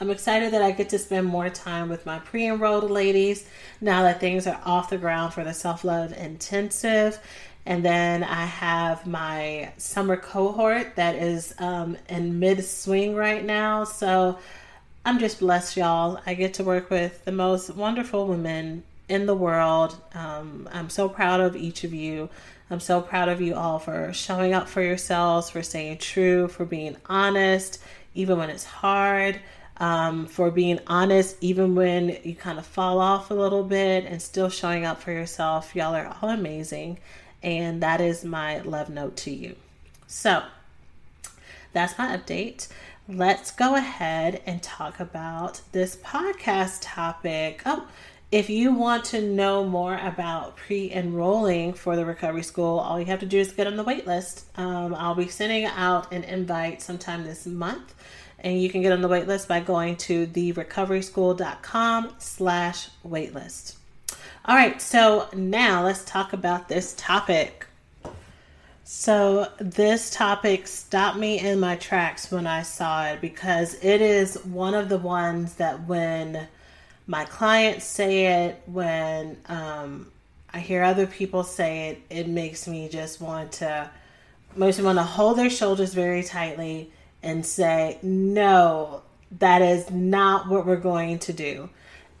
I'm 0.00 0.10
excited 0.10 0.52
that 0.52 0.62
I 0.62 0.72
get 0.72 0.88
to 0.90 0.98
spend 0.98 1.26
more 1.26 1.48
time 1.48 1.88
with 1.88 2.06
my 2.06 2.18
pre 2.18 2.46
enrolled 2.46 2.90
ladies 2.90 3.48
now 3.80 4.02
that 4.02 4.20
things 4.20 4.46
are 4.46 4.60
off 4.64 4.90
the 4.90 4.98
ground 4.98 5.32
for 5.32 5.44
the 5.44 5.54
self 5.54 5.84
love 5.84 6.12
intensive. 6.12 7.18
And 7.64 7.84
then 7.84 8.24
I 8.24 8.44
have 8.44 9.06
my 9.06 9.72
summer 9.76 10.16
cohort 10.16 10.96
that 10.96 11.14
is 11.14 11.54
um, 11.58 11.96
in 12.08 12.40
mid 12.40 12.64
swing 12.64 13.14
right 13.14 13.44
now. 13.44 13.84
So 13.84 14.38
I'm 15.04 15.20
just 15.20 15.38
blessed, 15.38 15.76
y'all. 15.76 16.20
I 16.26 16.34
get 16.34 16.54
to 16.54 16.64
work 16.64 16.90
with 16.90 17.24
the 17.24 17.30
most 17.30 17.70
wonderful 17.70 18.26
women 18.26 18.82
in 19.08 19.26
the 19.26 19.34
world. 19.34 19.96
Um, 20.14 20.68
I'm 20.72 20.90
so 20.90 21.08
proud 21.08 21.40
of 21.40 21.54
each 21.54 21.84
of 21.84 21.92
you. 21.92 22.28
I'm 22.72 22.80
so 22.80 23.02
proud 23.02 23.28
of 23.28 23.40
you 23.40 23.54
all 23.54 23.78
for 23.78 24.12
showing 24.12 24.54
up 24.54 24.68
for 24.68 24.80
yourselves, 24.80 25.50
for 25.50 25.62
staying 25.62 25.98
true, 25.98 26.48
for 26.48 26.64
being 26.64 26.96
honest, 27.06 27.78
even 28.14 28.38
when 28.38 28.48
it's 28.48 28.64
hard, 28.64 29.38
um, 29.76 30.26
for 30.26 30.50
being 30.50 30.80
honest, 30.86 31.36
even 31.40 31.74
when 31.74 32.18
you 32.24 32.34
kind 32.34 32.58
of 32.58 32.66
fall 32.66 32.98
off 32.98 33.30
a 33.30 33.34
little 33.34 33.62
bit 33.62 34.06
and 34.06 34.22
still 34.22 34.48
showing 34.48 34.86
up 34.86 35.00
for 35.00 35.12
yourself. 35.12 35.76
Y'all 35.76 35.94
are 35.94 36.16
all 36.22 36.30
amazing. 36.30 36.98
And 37.42 37.82
that 37.82 38.00
is 38.00 38.24
my 38.24 38.60
love 38.60 38.88
note 38.88 39.16
to 39.18 39.30
you. 39.30 39.56
So 40.06 40.42
that's 41.72 41.98
my 41.98 42.16
update. 42.16 42.68
Let's 43.08 43.50
go 43.50 43.74
ahead 43.74 44.40
and 44.46 44.62
talk 44.62 45.00
about 45.00 45.60
this 45.72 45.96
podcast 45.96 46.78
topic. 46.80 47.62
Oh, 47.66 47.86
if 48.32 48.48
you 48.48 48.72
want 48.72 49.04
to 49.04 49.20
know 49.20 49.62
more 49.62 49.94
about 49.98 50.56
pre 50.56 50.90
enrolling 50.90 51.74
for 51.74 51.96
the 51.96 52.06
recovery 52.06 52.42
school, 52.42 52.78
all 52.78 52.98
you 52.98 53.04
have 53.04 53.20
to 53.20 53.26
do 53.26 53.38
is 53.38 53.52
get 53.52 53.66
on 53.66 53.76
the 53.76 53.84
wait 53.84 54.06
list. 54.06 54.46
Um, 54.56 54.94
I'll 54.94 55.14
be 55.14 55.28
sending 55.28 55.66
out 55.66 56.10
an 56.12 56.24
invite 56.24 56.80
sometime 56.80 57.24
this 57.24 57.44
month, 57.44 57.94
and 58.38 58.60
you 58.60 58.70
can 58.70 58.80
get 58.80 58.90
on 58.90 59.02
the 59.02 59.08
wait 59.08 59.28
list 59.28 59.48
by 59.48 59.60
going 59.60 59.96
to 59.96 60.26
therecoveryschool.com 60.26 62.14
slash 62.18 62.88
waitlist. 63.06 63.76
All 64.46 64.56
right, 64.56 64.80
so 64.80 65.28
now 65.34 65.84
let's 65.84 66.02
talk 66.02 66.32
about 66.32 66.70
this 66.70 66.94
topic. 66.94 67.66
So, 68.84 69.48
this 69.58 70.10
topic 70.10 70.66
stopped 70.66 71.18
me 71.18 71.38
in 71.38 71.60
my 71.60 71.76
tracks 71.76 72.30
when 72.32 72.46
I 72.46 72.62
saw 72.62 73.06
it 73.06 73.20
because 73.20 73.74
it 73.82 74.00
is 74.00 74.42
one 74.44 74.74
of 74.74 74.88
the 74.88 74.98
ones 74.98 75.54
that 75.54 75.86
when 75.86 76.48
my 77.06 77.24
clients 77.24 77.84
say 77.84 78.46
it, 78.46 78.62
when 78.66 79.36
um, 79.46 80.10
I 80.52 80.60
hear 80.60 80.82
other 80.82 81.06
people 81.06 81.44
say 81.44 81.88
it, 81.90 82.02
it 82.10 82.28
makes 82.28 82.68
me 82.68 82.88
just 82.88 83.20
want 83.20 83.52
to, 83.52 83.90
mostly 84.54 84.84
want 84.84 84.98
to 84.98 85.04
hold 85.04 85.38
their 85.38 85.50
shoulders 85.50 85.94
very 85.94 86.22
tightly 86.22 86.90
and 87.22 87.44
say, 87.44 87.98
no, 88.02 89.02
that 89.38 89.62
is 89.62 89.90
not 89.90 90.48
what 90.48 90.66
we're 90.66 90.76
going 90.76 91.18
to 91.20 91.32
do. 91.32 91.68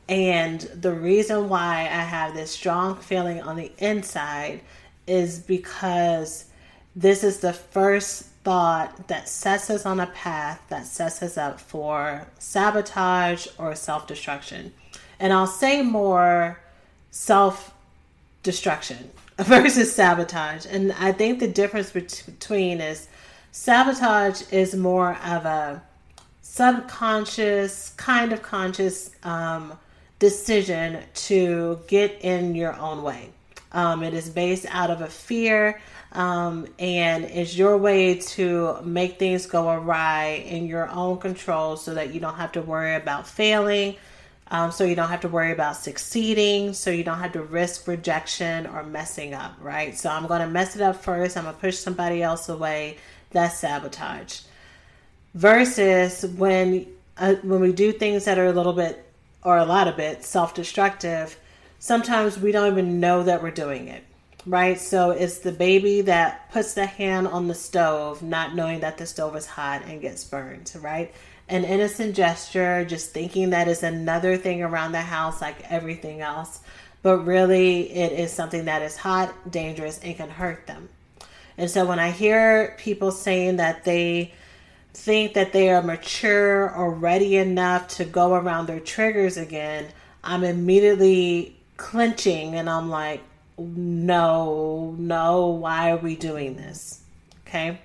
And 0.08 0.60
the 0.60 0.92
reason 0.92 1.48
why 1.48 1.80
I 1.82 2.02
have 2.02 2.34
this 2.34 2.50
strong 2.50 2.96
feeling 2.96 3.40
on 3.40 3.56
the 3.56 3.72
inside 3.78 4.60
is 5.06 5.38
because 5.38 6.46
this 6.94 7.24
is 7.24 7.38
the 7.38 7.52
first 7.52 8.26
thought 8.44 9.08
that 9.08 9.28
sets 9.28 9.70
us 9.70 9.86
on 9.86 10.00
a 10.00 10.06
path 10.06 10.60
that 10.68 10.86
sets 10.86 11.22
us 11.22 11.38
up 11.38 11.60
for 11.60 12.26
sabotage 12.38 13.46
or 13.58 13.74
self 13.74 14.06
destruction. 14.06 14.72
And 15.20 15.32
I'll 15.32 15.46
say 15.46 15.82
more 15.82 16.60
self 17.10 17.72
destruction 18.42 19.10
versus 19.38 19.94
sabotage. 19.94 20.66
And 20.66 20.92
I 20.92 21.12
think 21.12 21.38
the 21.38 21.48
difference 21.48 21.90
between 21.92 22.80
is 22.80 23.08
sabotage 23.52 24.42
is 24.50 24.74
more 24.74 25.16
of 25.24 25.44
a 25.44 25.82
subconscious, 26.42 27.90
kind 27.96 28.32
of 28.32 28.42
conscious 28.42 29.10
um, 29.22 29.78
decision 30.18 31.02
to 31.14 31.80
get 31.86 32.18
in 32.20 32.54
your 32.54 32.74
own 32.74 33.02
way. 33.02 33.30
Um, 33.72 34.02
it 34.02 34.12
is 34.12 34.28
based 34.28 34.66
out 34.68 34.90
of 34.90 35.00
a 35.00 35.06
fear 35.06 35.80
um, 36.12 36.66
and 36.78 37.24
it's 37.24 37.56
your 37.56 37.78
way 37.78 38.16
to 38.16 38.76
make 38.82 39.18
things 39.18 39.46
go 39.46 39.70
awry 39.70 40.44
in 40.46 40.66
your 40.66 40.88
own 40.90 41.18
control 41.18 41.76
so 41.76 41.94
that 41.94 42.12
you 42.12 42.20
don't 42.20 42.34
have 42.34 42.52
to 42.52 42.62
worry 42.62 42.94
about 42.94 43.26
failing, 43.26 43.96
um, 44.50 44.70
so 44.70 44.84
you 44.84 44.94
don't 44.94 45.08
have 45.08 45.22
to 45.22 45.28
worry 45.28 45.52
about 45.52 45.76
succeeding, 45.76 46.74
so 46.74 46.90
you 46.90 47.02
don't 47.02 47.18
have 47.18 47.32
to 47.32 47.42
risk 47.42 47.88
rejection 47.88 48.66
or 48.66 48.82
messing 48.82 49.32
up, 49.32 49.54
right? 49.60 49.96
So 49.98 50.10
I'm 50.10 50.26
going 50.26 50.42
to 50.42 50.48
mess 50.48 50.76
it 50.76 50.82
up 50.82 51.02
first, 51.02 51.36
I'm 51.38 51.44
going 51.44 51.54
to 51.54 51.60
push 51.60 51.78
somebody 51.78 52.22
else 52.22 52.50
away. 52.50 52.98
That's 53.30 53.58
sabotage. 53.58 54.40
Versus 55.34 56.26
when 56.36 56.86
uh, 57.16 57.36
when 57.42 57.60
we 57.60 57.72
do 57.72 57.92
things 57.92 58.26
that 58.26 58.38
are 58.38 58.46
a 58.46 58.52
little 58.52 58.74
bit 58.74 59.06
or 59.42 59.56
a 59.56 59.64
lot 59.64 59.88
of 59.88 59.96
bit 59.96 60.24
self-destructive, 60.24 61.38
sometimes 61.78 62.38
we 62.38 62.52
don't 62.52 62.70
even 62.70 63.00
know 63.00 63.22
that 63.22 63.42
we're 63.42 63.50
doing 63.50 63.88
it 63.88 64.04
right? 64.46 64.78
So 64.78 65.10
it's 65.10 65.38
the 65.38 65.52
baby 65.52 66.00
that 66.02 66.50
puts 66.52 66.74
the 66.74 66.86
hand 66.86 67.28
on 67.28 67.48
the 67.48 67.54
stove, 67.54 68.22
not 68.22 68.54
knowing 68.54 68.80
that 68.80 68.98
the 68.98 69.06
stove 69.06 69.36
is 69.36 69.46
hot 69.46 69.82
and 69.86 70.00
gets 70.00 70.24
burned, 70.24 70.72
right? 70.80 71.12
An 71.48 71.64
innocent 71.64 72.16
gesture, 72.16 72.84
just 72.84 73.10
thinking 73.10 73.50
that 73.50 73.68
is 73.68 73.82
another 73.82 74.36
thing 74.36 74.62
around 74.62 74.92
the 74.92 75.00
house 75.00 75.40
like 75.40 75.70
everything 75.70 76.20
else, 76.20 76.60
but 77.02 77.18
really 77.18 77.90
it 77.92 78.12
is 78.12 78.32
something 78.32 78.64
that 78.64 78.82
is 78.82 78.96
hot, 78.96 79.50
dangerous, 79.50 79.98
and 80.00 80.16
can 80.16 80.30
hurt 80.30 80.66
them. 80.66 80.88
And 81.58 81.70
so 81.70 81.84
when 81.84 81.98
I 81.98 82.10
hear 82.10 82.74
people 82.78 83.10
saying 83.10 83.56
that 83.56 83.84
they 83.84 84.32
think 84.94 85.34
that 85.34 85.52
they 85.52 85.70
are 85.70 85.82
mature 85.82 86.70
or 86.74 86.90
ready 86.90 87.36
enough 87.36 87.88
to 87.88 88.04
go 88.04 88.34
around 88.34 88.66
their 88.66 88.80
triggers 88.80 89.36
again, 89.36 89.86
I'm 90.24 90.44
immediately 90.44 91.56
clenching 91.76 92.54
and 92.54 92.68
I'm 92.70 92.88
like, 92.88 93.22
no, 93.74 94.94
no, 94.98 95.46
why 95.48 95.90
are 95.90 95.96
we 95.96 96.16
doing 96.16 96.56
this? 96.56 97.02
Okay. 97.46 97.78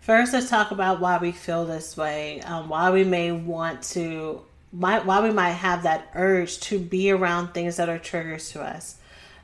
First, 0.00 0.32
let's 0.32 0.48
talk 0.48 0.70
about 0.70 1.00
why 1.00 1.18
we 1.18 1.30
feel 1.30 1.66
this 1.66 1.96
way, 1.96 2.40
um, 2.42 2.68
why 2.68 2.90
we 2.90 3.04
may 3.04 3.32
want 3.32 3.82
to, 3.94 4.40
why, 4.70 5.00
why 5.00 5.20
we 5.20 5.30
might 5.30 5.50
have 5.50 5.82
that 5.82 6.10
urge 6.14 6.58
to 6.60 6.78
be 6.78 7.10
around 7.10 7.48
things 7.48 7.76
that 7.76 7.88
are 7.88 7.98
triggers 7.98 8.50
to 8.52 8.62
us. 8.62 8.96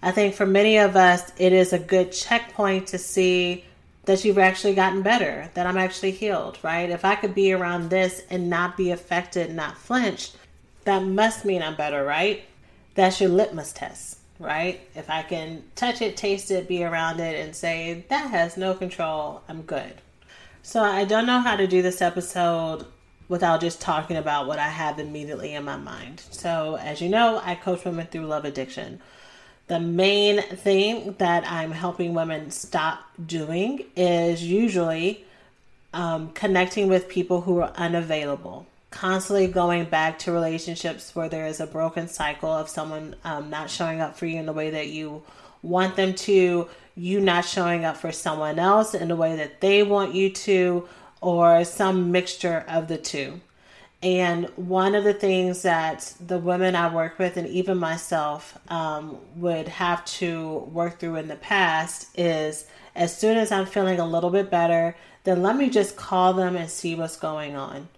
I 0.03 0.13
think 0.13 0.35
for 0.35 0.47
many 0.47 0.79
of 0.79 0.97
us, 0.97 1.31
it 1.37 1.53
is 1.53 1.73
a 1.73 1.79
good 1.79 2.13
checkpoint 2.13 2.89
to 2.89 2.99
see 2.99 3.65
that 4.07 4.25
you've 4.25 4.39
actually 4.39 4.75
gotten 4.75 5.03
better, 5.03 5.51
that 5.55 5.67
I'm 5.67 5.77
actually 5.77 6.13
healed, 6.13 6.59
right? 6.63 6.89
If 6.89 7.05
I 7.05 7.17
could 7.17 7.35
be 7.35 7.53
around 7.53 7.91
this 7.91 8.23
and 8.31 8.49
not 8.49 8.77
be 8.77 8.91
affected, 8.91 9.55
not 9.55 9.77
flinch, 9.77 10.31
that 10.85 11.03
must 11.03 11.45
mean 11.45 11.63
I'm 11.63 11.77
better, 11.77 12.05
right? 12.05 12.45
That's 12.95 13.21
your 13.21 13.31
litmus 13.31 13.73
test 13.73 14.16
right? 14.39 14.81
If 14.95 15.09
I 15.11 15.23
can 15.23 15.65
touch 15.75 16.03
it, 16.03 16.17
taste 16.17 16.51
it, 16.51 16.69
be 16.69 16.85
around 16.85 17.21
it, 17.21 17.45
and 17.45 17.55
say, 17.55 18.05
that 18.09 18.31
has 18.31 18.57
no 18.57 18.75
control, 18.75 19.43
I'm 19.49 19.63
good. 19.63 19.95
So 20.63 20.83
I 20.83 21.05
don't 21.05 21.27
know 21.27 21.41
how 21.41 21.57
to 21.57 21.67
do 21.67 21.83
this 21.83 22.03
episode 22.03 22.87
without 23.29 23.61
just 23.61 23.81
talking 23.81 24.17
about 24.17 24.47
what 24.47 24.59
I 24.59 24.69
have 24.69 24.99
immediately 24.99 25.55
in 25.55 25.65
my 25.65 25.77
mind. 25.77 26.23
So, 26.31 26.77
as 26.77 27.01
you 27.01 27.09
know, 27.09 27.41
I 27.43 27.55
coach 27.55 27.85
women 27.85 28.07
through 28.07 28.27
love 28.27 28.45
addiction. 28.45 29.01
The 29.69 29.81
main 29.81 30.43
thing 30.43 31.17
that 31.19 31.45
I'm 31.51 31.73
helping 31.73 32.15
women 32.15 32.51
stop 32.51 33.01
doing 33.25 33.85
is 33.97 34.45
usually 34.45 35.25
um, 35.93 36.31
connecting 36.33 36.89
with 36.89 37.09
people 37.09 37.41
who 37.41 37.59
are 37.59 37.73
unavailable 37.77 38.67
constantly 38.97 39.47
going 39.47 39.85
back 39.85 40.19
to 40.19 40.33
relationships 40.33 41.15
where 41.15 41.29
there 41.29 41.47
is 41.47 41.61
a 41.61 41.67
broken 41.67 42.09
cycle 42.09 42.51
of 42.51 42.67
someone 42.67 43.15
um, 43.25 43.51
not 43.51 43.69
showing 43.69 44.01
up 44.01 44.17
for 44.17 44.25
you 44.25 44.39
in 44.39 44.47
the 44.47 44.55
way 44.55 44.71
that 44.71 44.89
you 44.89 45.23
want 45.63 45.97
them 45.97 46.15
to, 46.15 46.67
you 46.95 47.21
not 47.21 47.45
showing 47.45 47.85
up 47.85 47.99
for 47.99 48.11
someone 48.11 48.59
else 48.59 48.95
in 48.95 49.09
the 49.09 49.17
way 49.17 49.37
that 49.37 49.61
they 49.61 49.83
want 49.83 50.15
you 50.15 50.31
to, 50.31 50.89
or 51.21 51.63
some 51.63 52.11
mixture 52.11 52.65
of 52.69 52.89
the 52.89 52.97
two. 52.97 53.39
And 54.03 54.47
one 54.57 54.95
of 54.95 55.05
the 55.05 55.13
things 55.13 55.61
that 55.61 56.15
the 56.19 56.39
women 56.39 56.75
I 56.75 56.93
work 56.93 57.19
with, 57.19 57.37
and 57.37 57.49
even 57.49 57.77
myself, 57.77 58.59
um, 58.69 59.19
would 59.37 59.69
have 59.69 60.07
to 60.07 60.71
work 60.73 60.99
through 60.99 61.17
in 61.17 61.29
the 61.29 61.37
past 61.37 62.19
is 62.19 62.65
as 62.95 63.15
soon 63.15 63.37
as 63.37 63.53
I'm 63.53 63.67
feeling 63.67 64.01
a 64.01 64.07
little 64.07 64.31
bit 64.31 64.51
better, 64.51 64.97
then 65.25 65.43
let 65.43 65.57
me 65.57 65.69
just 65.69 65.97
call 65.97 66.33
them 66.33 66.57
and 66.57 66.71
see 66.71 66.95
what's 66.95 67.17
going 67.19 67.57
on. 67.57 67.89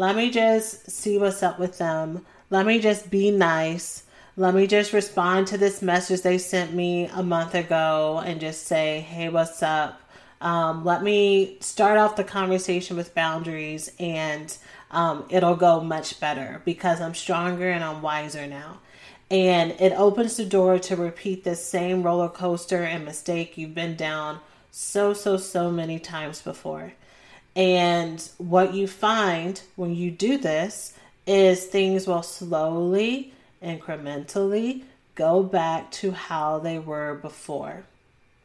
Let 0.00 0.16
me 0.16 0.30
just 0.30 0.90
see 0.90 1.18
what's 1.18 1.42
up 1.42 1.58
with 1.58 1.76
them. 1.76 2.24
Let 2.48 2.64
me 2.64 2.78
just 2.78 3.10
be 3.10 3.30
nice. 3.30 4.04
Let 4.34 4.54
me 4.54 4.66
just 4.66 4.94
respond 4.94 5.48
to 5.48 5.58
this 5.58 5.82
message 5.82 6.22
they 6.22 6.38
sent 6.38 6.72
me 6.72 7.08
a 7.08 7.22
month 7.22 7.54
ago 7.54 8.22
and 8.24 8.40
just 8.40 8.66
say, 8.66 9.00
hey, 9.00 9.28
what's 9.28 9.62
up? 9.62 10.00
Um, 10.40 10.86
let 10.86 11.02
me 11.02 11.58
start 11.60 11.98
off 11.98 12.16
the 12.16 12.24
conversation 12.24 12.96
with 12.96 13.14
boundaries 13.14 13.92
and 13.98 14.56
um, 14.90 15.26
it'll 15.28 15.54
go 15.54 15.82
much 15.82 16.18
better 16.18 16.62
because 16.64 17.02
I'm 17.02 17.14
stronger 17.14 17.68
and 17.68 17.84
I'm 17.84 18.00
wiser 18.00 18.46
now. 18.46 18.78
And 19.30 19.72
it 19.72 19.92
opens 19.92 20.38
the 20.38 20.46
door 20.46 20.78
to 20.78 20.96
repeat 20.96 21.44
the 21.44 21.56
same 21.56 22.02
roller 22.02 22.30
coaster 22.30 22.84
and 22.84 23.04
mistake 23.04 23.58
you've 23.58 23.74
been 23.74 23.96
down 23.96 24.40
so, 24.70 25.12
so, 25.12 25.36
so 25.36 25.70
many 25.70 25.98
times 25.98 26.40
before. 26.40 26.94
And 27.56 28.26
what 28.38 28.74
you 28.74 28.86
find 28.86 29.60
when 29.76 29.94
you 29.94 30.10
do 30.10 30.38
this 30.38 30.94
is 31.26 31.64
things 31.64 32.06
will 32.06 32.22
slowly, 32.22 33.32
incrementally 33.62 34.82
go 35.14 35.42
back 35.42 35.90
to 35.90 36.12
how 36.12 36.58
they 36.58 36.78
were 36.78 37.14
before, 37.16 37.84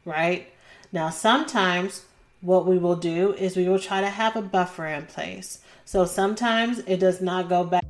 right? 0.04 0.48
Now, 0.92 1.10
sometimes 1.10 2.04
what 2.40 2.66
we 2.66 2.78
will 2.78 2.96
do 2.96 3.32
is 3.34 3.56
we 3.56 3.68
will 3.68 3.78
try 3.78 4.00
to 4.00 4.08
have 4.08 4.36
a 4.36 4.42
buffer 4.42 4.86
in 4.86 5.06
place. 5.06 5.60
So 5.84 6.04
sometimes 6.04 6.80
it 6.80 6.98
does 6.98 7.20
not 7.20 7.48
go 7.48 7.64
back. 7.64 7.84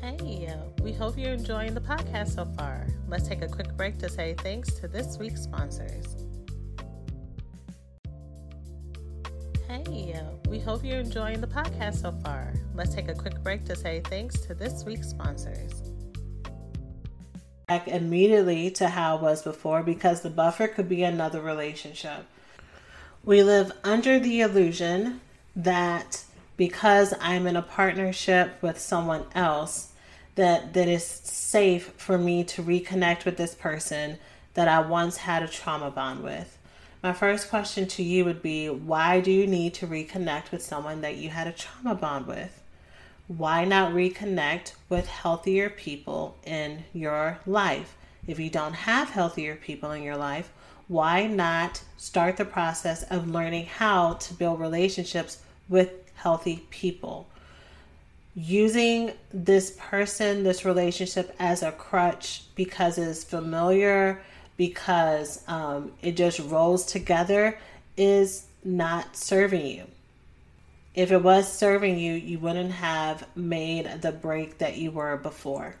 Hey, 0.00 0.54
we 0.82 0.92
hope 0.92 1.16
you're 1.16 1.32
enjoying 1.32 1.74
the 1.74 1.80
podcast 1.80 2.34
so 2.34 2.44
far. 2.56 2.86
Let's 3.08 3.28
take 3.28 3.42
a 3.42 3.48
quick 3.48 3.76
break 3.76 3.98
to 3.98 4.08
say 4.08 4.34
thanks 4.38 4.74
to 4.74 4.88
this 4.88 5.18
week's 5.18 5.42
sponsors. 5.42 6.16
Hey, 9.72 10.14
we 10.50 10.58
hope 10.58 10.84
you're 10.84 10.98
enjoying 10.98 11.40
the 11.40 11.46
podcast 11.46 12.02
so 12.02 12.12
far. 12.22 12.52
Let's 12.74 12.94
take 12.94 13.08
a 13.08 13.14
quick 13.14 13.42
break 13.42 13.64
to 13.64 13.74
say 13.74 14.02
thanks 14.04 14.38
to 14.40 14.54
this 14.54 14.84
week's 14.84 15.08
sponsors. 15.08 15.80
Back 17.68 17.88
immediately 17.88 18.70
to 18.72 18.90
how 18.90 19.16
it 19.16 19.22
was 19.22 19.42
before 19.42 19.82
because 19.82 20.20
the 20.20 20.28
buffer 20.28 20.68
could 20.68 20.90
be 20.90 21.04
another 21.04 21.40
relationship. 21.40 22.26
We 23.24 23.42
live 23.42 23.72
under 23.82 24.20
the 24.20 24.42
illusion 24.42 25.22
that 25.56 26.22
because 26.58 27.14
I'm 27.18 27.46
in 27.46 27.56
a 27.56 27.62
partnership 27.62 28.60
with 28.60 28.78
someone 28.78 29.24
else, 29.34 29.94
that 30.34 30.74
that 30.74 30.88
is 30.88 31.02
safe 31.06 31.94
for 31.96 32.18
me 32.18 32.44
to 32.44 32.62
reconnect 32.62 33.24
with 33.24 33.38
this 33.38 33.54
person 33.54 34.18
that 34.52 34.68
I 34.68 34.80
once 34.80 35.16
had 35.16 35.42
a 35.42 35.48
trauma 35.48 35.90
bond 35.90 36.22
with. 36.22 36.58
My 37.02 37.12
first 37.12 37.50
question 37.50 37.88
to 37.88 38.02
you 38.04 38.24
would 38.24 38.42
be 38.42 38.68
why 38.68 39.18
do 39.20 39.32
you 39.32 39.48
need 39.48 39.74
to 39.74 39.88
reconnect 39.88 40.52
with 40.52 40.62
someone 40.62 41.00
that 41.00 41.16
you 41.16 41.30
had 41.30 41.48
a 41.48 41.52
trauma 41.52 41.96
bond 41.96 42.28
with? 42.28 42.62
Why 43.26 43.64
not 43.64 43.92
reconnect 43.92 44.74
with 44.88 45.08
healthier 45.08 45.68
people 45.68 46.36
in 46.44 46.84
your 46.92 47.38
life? 47.44 47.96
If 48.28 48.38
you 48.38 48.50
don't 48.50 48.74
have 48.74 49.10
healthier 49.10 49.56
people 49.56 49.90
in 49.90 50.04
your 50.04 50.16
life, 50.16 50.52
why 50.86 51.26
not 51.26 51.82
start 51.96 52.36
the 52.36 52.44
process 52.44 53.02
of 53.04 53.28
learning 53.28 53.66
how 53.66 54.14
to 54.14 54.34
build 54.34 54.60
relationships 54.60 55.42
with 55.68 55.90
healthy 56.14 56.68
people? 56.70 57.26
Using 58.36 59.10
this 59.34 59.76
person, 59.76 60.44
this 60.44 60.64
relationship 60.64 61.34
as 61.40 61.64
a 61.64 61.72
crutch 61.72 62.44
because 62.54 62.96
it's 62.96 63.24
familiar, 63.24 64.22
because 64.62 65.42
um, 65.48 65.90
it 66.02 66.12
just 66.12 66.38
rolls 66.38 66.86
together 66.86 67.58
is 67.96 68.46
not 68.62 69.16
serving 69.16 69.66
you. 69.66 69.84
If 70.94 71.10
it 71.10 71.20
was 71.20 71.52
serving 71.52 71.98
you, 71.98 72.12
you 72.12 72.38
wouldn't 72.38 72.70
have 72.70 73.26
made 73.34 74.02
the 74.02 74.12
break 74.12 74.58
that 74.58 74.76
you 74.76 74.92
were 74.92 75.16
before. 75.16 75.74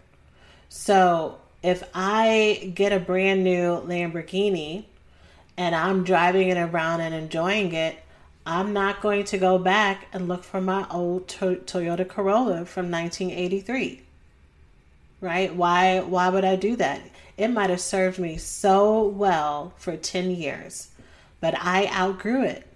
So 0.68 1.38
if 1.62 1.84
I 1.94 2.72
get 2.74 2.92
a 2.92 2.98
brand 2.98 3.44
new 3.44 3.80
Lamborghini 3.86 4.86
and 5.56 5.76
I'm 5.76 6.02
driving 6.02 6.48
it 6.48 6.58
around 6.58 7.02
and 7.02 7.14
enjoying 7.14 7.72
it, 7.74 8.02
I'm 8.44 8.72
not 8.72 9.00
going 9.00 9.22
to 9.26 9.38
go 9.38 9.58
back 9.58 10.08
and 10.12 10.26
look 10.26 10.42
for 10.42 10.60
my 10.60 10.88
old 10.90 11.28
to- 11.28 11.62
Toyota 11.64 12.08
Corolla 12.08 12.64
from 12.64 12.90
1983. 12.90 14.02
Right? 15.20 15.54
Why 15.54 16.00
why 16.00 16.30
would 16.30 16.44
I 16.44 16.56
do 16.56 16.74
that? 16.74 17.00
It 17.36 17.48
might 17.48 17.70
have 17.70 17.80
served 17.80 18.18
me 18.18 18.36
so 18.36 19.06
well 19.06 19.72
for 19.76 19.96
10 19.96 20.30
years, 20.30 20.88
but 21.40 21.54
I 21.58 21.86
outgrew 21.86 22.44
it. 22.44 22.66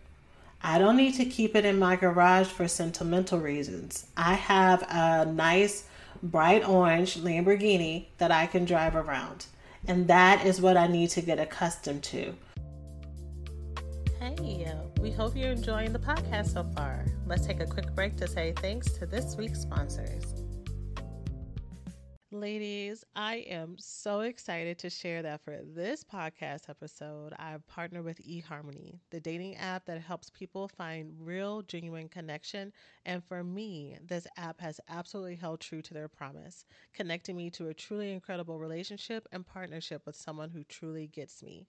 I 0.63 0.79
don't 0.79 0.97
need 0.97 1.15
to 1.15 1.25
keep 1.25 1.55
it 1.55 1.65
in 1.65 1.79
my 1.79 1.97
garage 1.97 2.49
for 2.49 2.67
sentimental 2.67 3.39
reasons. 3.39 4.07
I 4.17 4.35
have 4.35 4.83
a 4.89 5.27
nice 5.27 5.85
bright 6.23 6.67
orange 6.67 7.17
Lamborghini 7.17 8.07
that 8.19 8.33
I 8.33 8.47
can 8.47 8.65
drive 8.65 8.97
around. 8.97 9.47
And 9.87 10.09
that 10.09 10.45
is 10.45 10.61
what 10.61 10.77
I 10.77 10.87
need 10.87 11.11
to 11.11 11.21
get 11.21 11.39
accustomed 11.39 12.03
to. 12.05 12.35
Hey, 14.19 14.75
we 15.01 15.13
hope 15.13 15.37
you're 15.37 15.53
enjoying 15.53 15.93
the 15.93 15.99
podcast 15.99 16.55
so 16.55 16.65
far. 16.75 17.05
Let's 17.27 17.47
take 17.47 17.61
a 17.61 17.67
quick 17.67 17.95
break 17.95 18.17
to 18.17 18.27
say 18.27 18.55
thanks 18.57 18.91
to 18.95 19.07
this 19.07 19.37
week's 19.37 19.61
sponsors. 19.61 20.46
Ladies, 22.33 23.05
I 23.15 23.37
am 23.49 23.77
so 23.79 24.21
excited 24.21 24.79
to 24.81 24.91
share 24.91 25.23
that 25.23 25.41
for 25.43 25.59
this 25.63 26.03
podcast 26.05 26.69
episode, 26.69 27.33
I've 27.39 27.67
partnered 27.69 28.05
with 28.05 28.21
eHarmony, 28.23 28.99
the 29.11 29.21
dating 29.21 29.57
app 29.57 29.87
that 29.87 30.01
helps 30.01 30.29
people 30.31 30.67
find 30.69 31.15
real, 31.21 31.63
genuine 31.63 32.09
connection. 32.09 32.73
And 33.05 33.25
for 33.25 33.43
me, 33.45 33.97
this 34.05 34.27
app 34.37 34.61
has 34.61 34.81
absolutely 34.89 35.37
held 35.37 35.61
true 35.61 35.83
to 35.83 35.95
their 35.95 36.09
promise, 36.09 36.65
connecting 36.93 37.37
me 37.37 37.51
to 37.51 37.69
a 37.69 37.75
truly 37.75 38.13
incredible 38.13 38.59
relationship 38.59 39.27
and 39.33 39.47
partnership 39.47 40.05
with 40.05 40.17
someone 40.17 40.51
who 40.51 40.65
truly 40.65 41.07
gets 41.07 41.43
me. 41.43 41.69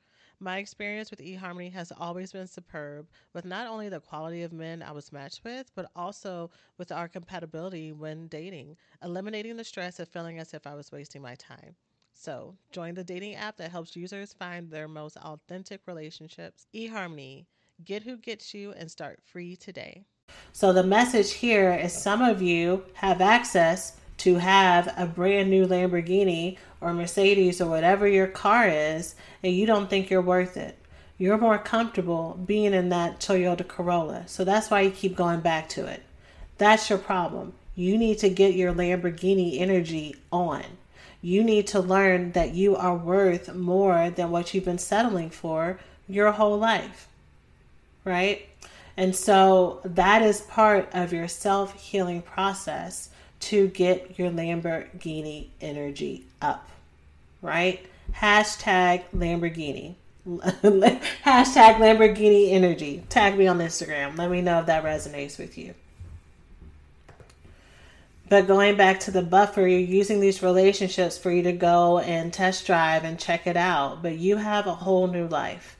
My 0.43 0.57
experience 0.57 1.11
with 1.11 1.19
eHarmony 1.19 1.71
has 1.73 1.91
always 1.95 2.31
been 2.31 2.47
superb, 2.47 3.05
with 3.31 3.45
not 3.45 3.67
only 3.67 3.89
the 3.89 3.99
quality 3.99 4.41
of 4.41 4.51
men 4.51 4.81
I 4.81 4.91
was 4.91 5.11
matched 5.11 5.43
with, 5.43 5.69
but 5.75 5.91
also 5.95 6.49
with 6.79 6.91
our 6.91 7.07
compatibility 7.07 7.91
when 7.91 8.27
dating, 8.27 8.75
eliminating 9.03 9.55
the 9.55 9.63
stress 9.63 9.99
of 9.99 10.09
feeling 10.09 10.39
as 10.39 10.55
if 10.55 10.65
I 10.65 10.73
was 10.73 10.91
wasting 10.91 11.21
my 11.21 11.35
time. 11.35 11.75
So, 12.15 12.55
join 12.71 12.95
the 12.95 13.03
dating 13.03 13.35
app 13.35 13.57
that 13.57 13.69
helps 13.69 13.95
users 13.95 14.33
find 14.33 14.67
their 14.67 14.87
most 14.87 15.15
authentic 15.17 15.81
relationships. 15.85 16.65
eHarmony, 16.73 17.45
get 17.85 18.01
who 18.01 18.17
gets 18.17 18.51
you 18.51 18.71
and 18.71 18.89
start 18.89 19.19
free 19.23 19.55
today. 19.55 20.05
So, 20.53 20.73
the 20.73 20.83
message 20.83 21.33
here 21.33 21.71
is 21.71 21.93
some 21.93 22.23
of 22.23 22.41
you 22.41 22.85
have 22.93 23.21
access 23.21 24.00
to 24.21 24.35
have 24.35 24.93
a 24.97 25.07
brand 25.07 25.49
new 25.49 25.65
Lamborghini 25.65 26.55
or 26.79 26.93
Mercedes 26.93 27.59
or 27.59 27.67
whatever 27.67 28.07
your 28.07 28.27
car 28.27 28.67
is, 28.67 29.15
and 29.41 29.51
you 29.51 29.65
don't 29.65 29.89
think 29.89 30.11
you're 30.11 30.21
worth 30.21 30.57
it. 30.57 30.77
You're 31.17 31.39
more 31.39 31.57
comfortable 31.57 32.39
being 32.45 32.73
in 32.73 32.89
that 32.89 33.19
Toyota 33.19 33.67
Corolla. 33.67 34.27
So 34.27 34.43
that's 34.43 34.69
why 34.69 34.81
you 34.81 34.91
keep 34.91 35.15
going 35.15 35.39
back 35.39 35.69
to 35.69 35.87
it. 35.87 36.03
That's 36.59 36.87
your 36.87 36.99
problem. 36.99 37.53
You 37.75 37.97
need 37.97 38.19
to 38.19 38.29
get 38.29 38.53
your 38.53 38.73
Lamborghini 38.73 39.59
energy 39.59 40.15
on. 40.31 40.63
You 41.23 41.43
need 41.43 41.65
to 41.67 41.79
learn 41.79 42.33
that 42.33 42.53
you 42.53 42.75
are 42.75 42.95
worth 42.95 43.55
more 43.55 44.11
than 44.11 44.29
what 44.29 44.53
you've 44.53 44.65
been 44.65 44.77
settling 44.77 45.31
for 45.31 45.79
your 46.07 46.31
whole 46.31 46.59
life. 46.59 47.07
Right? 48.05 48.47
And 48.95 49.15
so 49.15 49.81
that 49.83 50.21
is 50.21 50.41
part 50.41 50.89
of 50.93 51.11
your 51.11 51.27
self 51.27 51.73
healing 51.81 52.21
process 52.21 53.09
to 53.41 53.67
get 53.67 54.17
your 54.17 54.29
Lamborghini 54.29 55.47
energy 55.59 56.25
up. 56.41 56.69
Right? 57.41 57.85
Hashtag 58.13 59.03
Lamborghini. 59.15 59.95
Hashtag 60.25 61.75
Lamborghini 61.77 62.51
energy. 62.51 63.03
Tag 63.09 63.37
me 63.37 63.47
on 63.47 63.59
Instagram. 63.59 64.17
Let 64.17 64.29
me 64.29 64.41
know 64.41 64.59
if 64.59 64.67
that 64.67 64.83
resonates 64.83 65.37
with 65.37 65.57
you. 65.57 65.73
But 68.29 68.47
going 68.47 68.77
back 68.77 69.01
to 69.01 69.11
the 69.11 69.21
buffer, 69.21 69.67
you're 69.67 69.79
using 69.79 70.21
these 70.21 70.41
relationships 70.41 71.17
for 71.17 71.31
you 71.31 71.43
to 71.43 71.51
go 71.51 71.99
and 71.99 72.31
test 72.31 72.65
drive 72.65 73.03
and 73.03 73.19
check 73.19 73.45
it 73.45 73.57
out. 73.57 74.01
But 74.01 74.19
you 74.19 74.37
have 74.37 74.67
a 74.67 74.73
whole 74.73 75.07
new 75.07 75.27
life. 75.27 75.75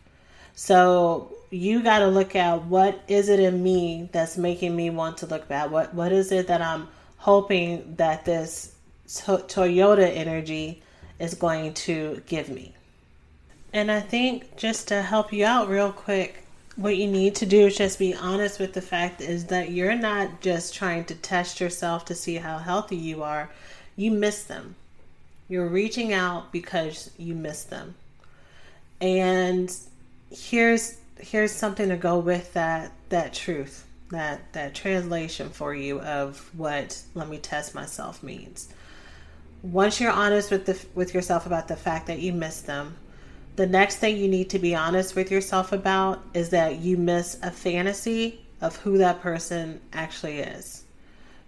So 0.54 1.32
you 1.50 1.82
got 1.82 2.00
to 2.00 2.08
look 2.08 2.36
at 2.36 2.66
what 2.66 3.02
is 3.08 3.30
it 3.30 3.40
in 3.40 3.64
me 3.64 4.10
that's 4.12 4.38
making 4.38 4.76
me 4.76 4.90
want 4.90 5.20
to 5.20 5.28
look 5.28 5.48
bad? 5.48 5.72
What 5.72 5.94
what 5.94 6.12
is 6.12 6.32
it 6.32 6.48
that 6.48 6.62
I'm 6.62 6.90
hoping 7.22 7.96
that 7.98 8.26
this 8.26 8.74
to- 9.08 9.46
Toyota 9.48 10.12
energy 10.16 10.82
is 11.20 11.36
going 11.36 11.74
to 11.74 12.22
give 12.26 12.50
me? 12.50 12.74
And 13.72 13.92
I 13.92 14.02
think 14.02 14.58
just 14.58 14.88
to 14.90 15.02
help 15.02 15.32
you 15.32 15.46
out 15.46 15.70
real 15.70 15.92
quick, 15.92 16.46
what 16.76 16.98
you 16.98 17.08
need 17.08 17.36
to 17.36 17.46
do 17.46 17.68
is 17.68 17.78
just 17.78 18.00
be 18.00 18.16
honest 18.16 18.60
with 18.60 18.74
the 18.74 18.82
fact 18.82 19.22
is 19.22 19.46
that 19.46 19.70
you're 19.70 19.96
not 19.96 20.42
just 20.42 20.74
trying 20.74 21.06
to 21.06 21.16
test 21.16 21.62
yourself 21.62 22.06
to 22.06 22.16
see 22.16 22.36
how 22.36 22.58
healthy 22.58 22.96
you 22.96 23.22
are. 23.24 23.52
You 23.96 24.12
miss 24.12 24.44
them. 24.44 24.76
You're 25.48 25.68
reaching 25.68 26.14
out 26.14 26.52
because 26.52 27.12
you 27.18 27.36
miss 27.36 27.64
them. 27.64 27.94
And 29.00 29.72
here's 30.32 30.98
here's 31.20 31.52
something 31.52 31.90
to 31.90 31.98
go 31.98 32.18
with 32.18 32.54
that 32.54 32.92
that 33.10 33.34
truth 33.34 33.86
that 34.12 34.54
that 34.54 34.76
translation 34.76 35.50
for 35.50 35.74
you 35.74 36.00
of 36.02 36.50
what 36.56 37.02
let 37.16 37.28
me 37.28 37.38
test 37.38 37.74
myself 37.74 38.22
means. 38.22 38.70
Once 39.64 40.00
you're 40.00 40.12
honest 40.12 40.52
with 40.52 40.66
the 40.66 40.86
with 40.96 41.14
yourself 41.14 41.46
about 41.46 41.68
the 41.68 41.76
fact 41.76 42.08
that 42.08 42.20
you 42.20 42.34
miss 42.34 42.62
them 42.62 42.96
the 43.56 43.68
next 43.68 43.98
thing 43.98 44.18
you 44.18 44.28
need 44.28 44.50
to 44.50 44.60
be 44.60 44.74
honest 44.74 45.16
with 45.16 45.30
yourself 45.30 45.72
about 45.72 46.24
is 46.34 46.50
that 46.50 46.80
you 46.80 46.98
miss 46.98 47.38
a 47.44 47.52
fantasy 47.52 48.42
of 48.62 48.78
who 48.78 48.98
that 48.98 49.22
person 49.22 49.82
actually 49.92 50.40
is. 50.40 50.84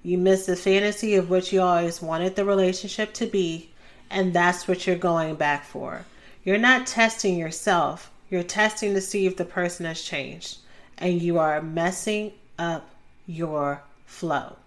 You 0.04 0.18
miss 0.18 0.46
the 0.46 0.58
fantasy 0.58 1.16
of 1.16 1.30
what 1.30 1.52
you 1.54 1.62
always 1.62 2.02
wanted 2.02 2.36
the 2.36 2.44
relationship 2.44 3.14
to 3.16 3.26
be 3.26 3.70
and 4.10 4.34
that's 4.34 4.68
what 4.68 4.86
you're 4.86 4.98
going 4.98 5.36
back 5.36 5.64
for. 5.64 6.06
You're 6.44 6.58
not 6.58 6.86
testing 6.86 7.38
yourself. 7.38 8.12
You're 8.30 8.44
testing 8.44 8.94
to 8.94 9.02
see 9.02 9.26
if 9.26 9.38
the 9.38 9.46
person 9.46 9.86
has 9.86 10.02
changed, 10.02 10.58
and 10.98 11.22
you 11.22 11.40
are 11.40 11.62
messing 11.62 12.34
up 12.58 12.90
your 13.28 13.82
flow. 14.06 14.58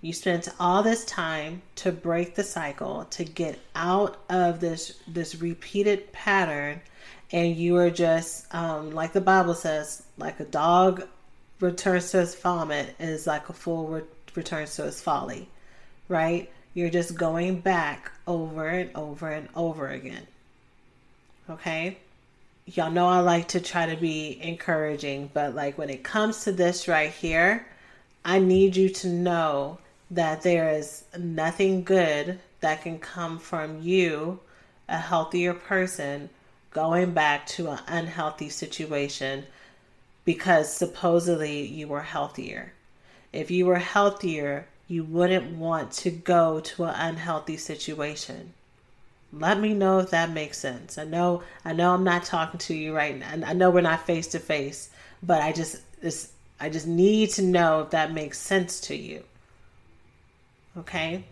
You 0.00 0.12
spent 0.12 0.48
all 0.60 0.82
this 0.82 1.04
time 1.04 1.62
to 1.76 1.90
break 1.90 2.36
the 2.36 2.44
cycle, 2.44 3.04
to 3.10 3.24
get 3.24 3.58
out 3.74 4.16
of 4.28 4.60
this 4.60 4.98
this 5.08 5.34
repeated 5.34 6.12
pattern, 6.12 6.80
and 7.32 7.56
you 7.56 7.76
are 7.76 7.90
just 7.90 8.52
um, 8.54 8.92
like 8.92 9.12
the 9.12 9.20
Bible 9.20 9.54
says, 9.54 10.04
like 10.16 10.38
a 10.38 10.44
dog 10.44 11.06
returns 11.60 12.12
to 12.12 12.18
his 12.18 12.34
vomit 12.36 12.94
is 13.00 13.26
like 13.26 13.48
a 13.48 13.52
fool 13.52 13.88
re- 13.88 14.02
returns 14.36 14.76
to 14.76 14.84
his 14.84 15.00
folly, 15.00 15.48
right? 16.08 16.50
You're 16.74 16.90
just 16.90 17.16
going 17.16 17.60
back 17.60 18.12
over 18.26 18.68
and 18.68 18.90
over 18.94 19.28
and 19.28 19.48
over 19.56 19.88
again. 19.88 20.26
Okay? 21.50 21.98
Y'all 22.74 22.90
know 22.90 23.08
I 23.08 23.20
like 23.20 23.48
to 23.48 23.60
try 23.60 23.86
to 23.86 23.96
be 23.96 24.38
encouraging, 24.42 25.30
but 25.32 25.54
like 25.54 25.78
when 25.78 25.88
it 25.88 26.04
comes 26.04 26.44
to 26.44 26.52
this 26.52 26.86
right 26.86 27.10
here, 27.10 27.66
I 28.24 28.38
need 28.38 28.76
you 28.76 28.90
to 28.90 29.08
know 29.08 29.78
that 30.10 30.42
there 30.42 30.70
is 30.70 31.04
nothing 31.18 31.82
good 31.82 32.38
that 32.60 32.82
can 32.82 32.98
come 32.98 33.38
from 33.38 33.80
you, 33.80 34.40
a 34.88 34.98
healthier 34.98 35.54
person, 35.54 36.28
going 36.70 37.12
back 37.12 37.46
to 37.46 37.70
an 37.70 37.78
unhealthy 37.86 38.50
situation 38.50 39.44
because 40.24 40.70
supposedly 40.70 41.66
you 41.66 41.88
were 41.88 42.02
healthier. 42.02 42.72
If 43.32 43.50
you 43.50 43.64
were 43.64 43.78
healthier, 43.78 44.66
you 44.86 45.04
wouldn't 45.04 45.56
want 45.56 45.92
to 45.92 46.10
go 46.10 46.60
to 46.60 46.84
an 46.84 46.94
unhealthy 46.94 47.56
situation. 47.56 48.52
Let 49.32 49.60
me 49.60 49.74
know 49.74 49.98
if 49.98 50.10
that 50.10 50.30
makes 50.30 50.58
sense. 50.58 50.96
I 50.96 51.04
know 51.04 51.42
I 51.64 51.72
know 51.72 51.92
I'm 51.92 52.04
not 52.04 52.24
talking 52.24 52.58
to 52.60 52.74
you 52.74 52.94
right 52.94 53.18
now. 53.18 53.46
I 53.46 53.52
know 53.52 53.70
we're 53.70 53.82
not 53.82 54.06
face 54.06 54.26
to 54.28 54.38
face, 54.38 54.90
but 55.22 55.42
I 55.42 55.52
just 55.52 55.82
this 56.00 56.32
I 56.60 56.70
just 56.70 56.86
need 56.86 57.30
to 57.30 57.42
know 57.42 57.82
if 57.82 57.90
that 57.90 58.12
makes 58.12 58.38
sense 58.38 58.80
to 58.82 58.96
you. 58.96 59.22
Okay? 60.76 61.24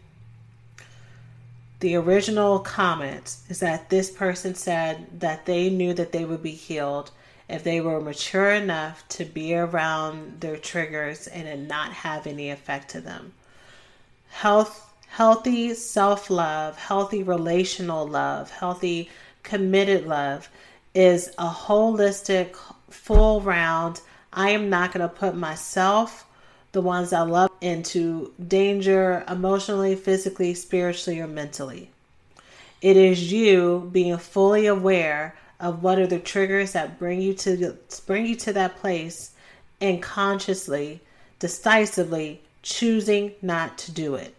The 1.80 1.96
original 1.96 2.58
comment 2.60 3.36
is 3.48 3.60
that 3.60 3.90
this 3.90 4.10
person 4.10 4.54
said 4.54 5.20
that 5.20 5.46
they 5.46 5.68
knew 5.68 5.92
that 5.94 6.12
they 6.12 6.24
would 6.24 6.42
be 6.42 6.52
healed 6.52 7.10
if 7.48 7.62
they 7.62 7.80
were 7.80 8.00
mature 8.00 8.50
enough 8.50 9.06
to 9.08 9.24
be 9.24 9.54
around 9.54 10.40
their 10.40 10.56
triggers 10.56 11.26
and 11.28 11.68
not 11.68 11.92
have 11.92 12.26
any 12.26 12.50
effect 12.50 12.90
to 12.90 13.00
them. 13.00 13.32
Health 14.30 14.85
healthy 15.08 15.72
self 15.74 16.28
love, 16.28 16.76
healthy 16.76 17.22
relational 17.22 18.06
love, 18.06 18.50
healthy 18.50 19.08
committed 19.42 20.06
love 20.06 20.48
is 20.94 21.28
a 21.38 21.48
holistic, 21.48 22.56
full 22.90 23.40
round. 23.40 24.00
I 24.32 24.50
am 24.50 24.68
not 24.68 24.92
going 24.92 25.08
to 25.08 25.14
put 25.14 25.34
myself, 25.34 26.26
the 26.72 26.82
ones 26.82 27.12
I 27.12 27.22
love, 27.22 27.50
into 27.60 28.32
danger 28.46 29.24
emotionally, 29.28 29.94
physically, 29.94 30.52
spiritually, 30.54 31.20
or 31.20 31.26
mentally. 31.26 31.90
It 32.82 32.96
is 32.96 33.32
you 33.32 33.88
being 33.92 34.18
fully 34.18 34.66
aware 34.66 35.34
of 35.58 35.82
what 35.82 35.98
are 35.98 36.06
the 36.06 36.18
triggers 36.18 36.72
that 36.72 36.98
bring 36.98 37.20
you 37.22 37.32
to 37.34 37.76
bring 38.06 38.26
you 38.26 38.36
to 38.36 38.52
that 38.52 38.76
place 38.76 39.32
and 39.80 40.02
consciously, 40.02 41.00
decisively 41.38 42.42
choosing 42.62 43.32
not 43.40 43.78
to 43.78 43.92
do 43.92 44.14
it 44.14 44.34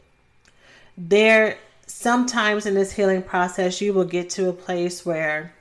there 0.98 1.58
sometimes 1.86 2.66
in 2.66 2.74
this 2.74 2.92
healing 2.92 3.22
process 3.22 3.80
you 3.80 3.94
will 3.94 4.06
get 4.06 4.30
to 4.32 4.50
a 4.50 4.54
place 4.54 5.06
where 5.06 5.54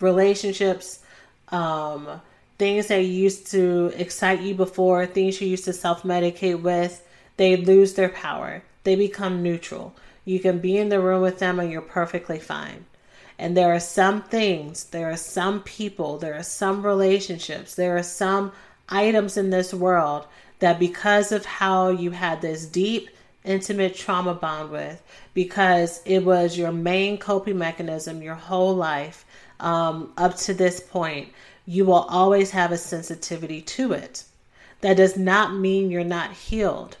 relationships 0.00 1.00
um, 1.48 2.20
things 2.58 2.88
that 2.88 3.02
used 3.02 3.50
to 3.50 3.92
excite 3.96 4.40
you 4.40 4.54
before 4.54 5.06
things 5.06 5.40
you 5.40 5.48
used 5.48 5.64
to 5.64 5.72
self-medicate 5.72 6.60
with 6.60 7.02
they 7.36 7.56
lose 7.56 7.94
their 7.94 8.08
power. 8.08 8.62
They 8.84 8.94
become 8.94 9.42
neutral. 9.42 9.94
You 10.24 10.40
can 10.40 10.58
be 10.58 10.78
in 10.78 10.88
the 10.88 11.00
room 11.00 11.22
with 11.22 11.38
them 11.38 11.60
and 11.60 11.70
you're 11.70 11.82
perfectly 11.82 12.38
fine. 12.38 12.86
And 13.38 13.56
there 13.56 13.74
are 13.74 13.80
some 13.80 14.22
things 14.22 14.84
there 14.84 15.10
are 15.10 15.16
some 15.16 15.62
people 15.62 16.18
there 16.18 16.34
are 16.34 16.42
some 16.42 16.84
relationships 16.84 17.74
there 17.74 17.96
are 17.96 18.02
some 18.02 18.52
items 18.88 19.36
in 19.36 19.50
this 19.50 19.74
world 19.74 20.26
that 20.60 20.78
because 20.78 21.32
of 21.32 21.44
how 21.44 21.88
you 21.90 22.12
had 22.12 22.40
this 22.40 22.64
deep 22.64 23.10
intimate 23.46 23.94
trauma 23.94 24.34
bond 24.34 24.70
with 24.70 25.02
because 25.34 26.02
it 26.04 26.24
was 26.24 26.58
your 26.58 26.72
main 26.72 27.18
coping 27.18 27.58
mechanism 27.58 28.22
your 28.22 28.34
whole 28.34 28.74
life 28.74 29.24
um, 29.60 30.12
up 30.16 30.36
to 30.36 30.54
this 30.54 30.80
point. 30.80 31.28
You 31.66 31.84
will 31.84 31.94
always 31.94 32.50
have 32.50 32.72
a 32.72 32.76
sensitivity 32.76 33.60
to 33.62 33.92
it. 33.92 34.24
That 34.80 34.96
does 34.96 35.16
not 35.16 35.54
mean 35.54 35.90
you're 35.90 36.04
not 36.04 36.32
healed. 36.32 36.96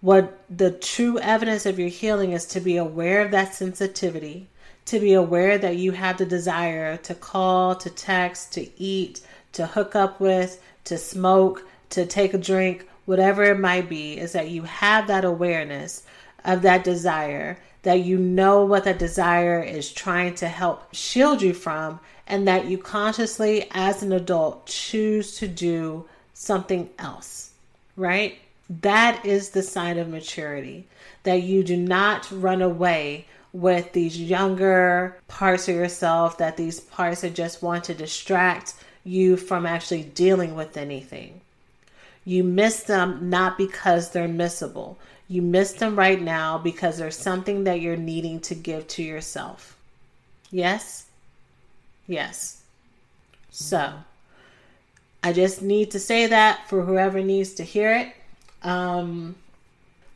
What 0.00 0.38
the 0.50 0.70
true 0.70 1.18
evidence 1.18 1.64
of 1.64 1.78
your 1.78 1.88
healing 1.88 2.32
is 2.32 2.44
to 2.46 2.60
be 2.60 2.76
aware 2.76 3.22
of 3.22 3.30
that 3.30 3.54
sensitivity, 3.54 4.48
to 4.86 5.00
be 5.00 5.14
aware 5.14 5.56
that 5.58 5.76
you 5.76 5.92
have 5.92 6.18
the 6.18 6.26
desire 6.26 6.96
to 6.98 7.14
call, 7.14 7.74
to 7.76 7.90
text, 7.90 8.52
to 8.54 8.68
eat, 8.80 9.20
to 9.52 9.66
hook 9.66 9.94
up 9.94 10.20
with, 10.20 10.62
to 10.84 10.98
smoke, 10.98 11.66
to 11.90 12.04
take 12.04 12.34
a 12.34 12.38
drink, 12.38 12.86
whatever 13.04 13.44
it 13.44 13.58
might 13.58 13.88
be, 13.88 14.18
is 14.18 14.32
that 14.32 14.50
you 14.50 14.62
have 14.62 15.06
that 15.06 15.24
awareness 15.24 16.02
of 16.44 16.62
that 16.62 16.84
desire, 16.84 17.58
that 17.82 18.00
you 18.00 18.18
know 18.18 18.64
what 18.64 18.84
that 18.84 18.98
desire 18.98 19.62
is 19.62 19.92
trying 19.92 20.34
to 20.34 20.48
help 20.48 20.94
shield 20.94 21.42
you 21.42 21.52
from, 21.52 22.00
and 22.26 22.48
that 22.48 22.66
you 22.66 22.78
consciously, 22.78 23.68
as 23.72 24.02
an 24.02 24.12
adult, 24.12 24.66
choose 24.66 25.36
to 25.36 25.48
do 25.48 26.06
something 26.32 26.88
else, 26.98 27.50
right? 27.96 28.38
That 28.80 29.24
is 29.26 29.50
the 29.50 29.62
sign 29.62 29.98
of 29.98 30.08
maturity. 30.08 30.86
That 31.24 31.42
you 31.42 31.62
do 31.62 31.76
not 31.76 32.30
run 32.30 32.62
away 32.62 33.26
with 33.52 33.92
these 33.92 34.20
younger 34.20 35.18
parts 35.28 35.68
of 35.68 35.76
yourself, 35.76 36.38
that 36.38 36.56
these 36.56 36.80
parts 36.80 37.20
that 37.20 37.34
just 37.34 37.62
want 37.62 37.84
to 37.84 37.94
distract 37.94 38.74
you 39.04 39.36
from 39.36 39.66
actually 39.66 40.02
dealing 40.02 40.54
with 40.54 40.76
anything. 40.76 41.40
You 42.24 42.42
miss 42.44 42.82
them 42.82 43.28
not 43.28 43.58
because 43.58 44.10
they're 44.10 44.28
missable. 44.28 44.96
You 45.28 45.42
miss 45.42 45.72
them 45.72 45.96
right 45.96 46.20
now 46.20 46.58
because 46.58 46.98
there's 46.98 47.16
something 47.16 47.64
that 47.64 47.80
you're 47.80 47.96
needing 47.96 48.40
to 48.40 48.54
give 48.54 48.86
to 48.88 49.02
yourself. 49.02 49.76
Yes? 50.50 51.06
Yes. 52.06 52.62
So, 53.50 53.94
I 55.22 55.32
just 55.32 55.62
need 55.62 55.90
to 55.92 56.00
say 56.00 56.26
that 56.26 56.68
for 56.68 56.82
whoever 56.82 57.22
needs 57.22 57.54
to 57.54 57.62
hear 57.62 57.94
it. 57.94 58.12
Um, 58.62 59.36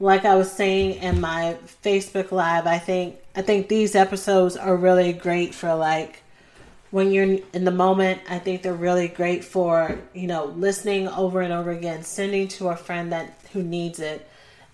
like 0.01 0.25
I 0.25 0.35
was 0.35 0.53
saying 0.53 1.03
in 1.03 1.21
my 1.21 1.57
Facebook 1.83 2.31
live, 2.31 2.67
I 2.67 2.79
think 2.79 3.17
I 3.35 3.43
think 3.43 3.69
these 3.69 3.95
episodes 3.95 4.57
are 4.57 4.77
really 4.77 5.13
great 5.13 5.55
for 5.55 5.75
like 5.75 6.23
when 6.91 7.13
you're 7.13 7.39
in 7.53 7.65
the 7.65 7.71
moment, 7.71 8.21
I 8.29 8.39
think 8.39 8.63
they're 8.63 8.73
really 8.73 9.09
great 9.09 9.45
for, 9.45 9.99
you 10.15 10.27
know, 10.27 10.47
listening 10.47 11.09
over 11.09 11.43
and 11.43 11.53
over 11.53 11.71
again, 11.71 12.03
sending 12.03 12.49
to 12.49 12.69
a 12.69 12.77
friend 12.77 13.13
that 13.13 13.39
who 13.53 13.63
needs 13.63 14.01
it. 14.01 14.27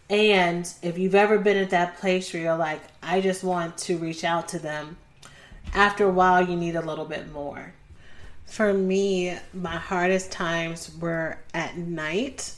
And 0.09 0.71
if 0.83 0.99
you've 0.99 1.15
ever 1.15 1.39
been 1.39 1.57
at 1.57 1.71
that 1.71 1.99
place 1.99 2.33
where 2.33 2.43
you're 2.43 2.57
like, 2.57 2.81
I 3.03 3.21
just 3.21 3.43
want 3.43 3.79
to 3.79 3.99
reach 3.99 4.23
out 4.23 4.49
to 4.49 4.59
them, 4.59 4.97
after 5.73 6.05
a 6.05 6.13
while, 6.13 6.49
you 6.49 6.57
need 6.57 6.77
a 6.77 6.83
little 6.83 7.05
bit 7.05 7.33
more. 7.33 7.73
For 8.47 8.73
me, 8.73 9.37
my 9.53 9.77
hardest 9.77 10.31
times 10.31 10.95
were 11.01 11.39
at 11.53 11.77
night 11.77 12.55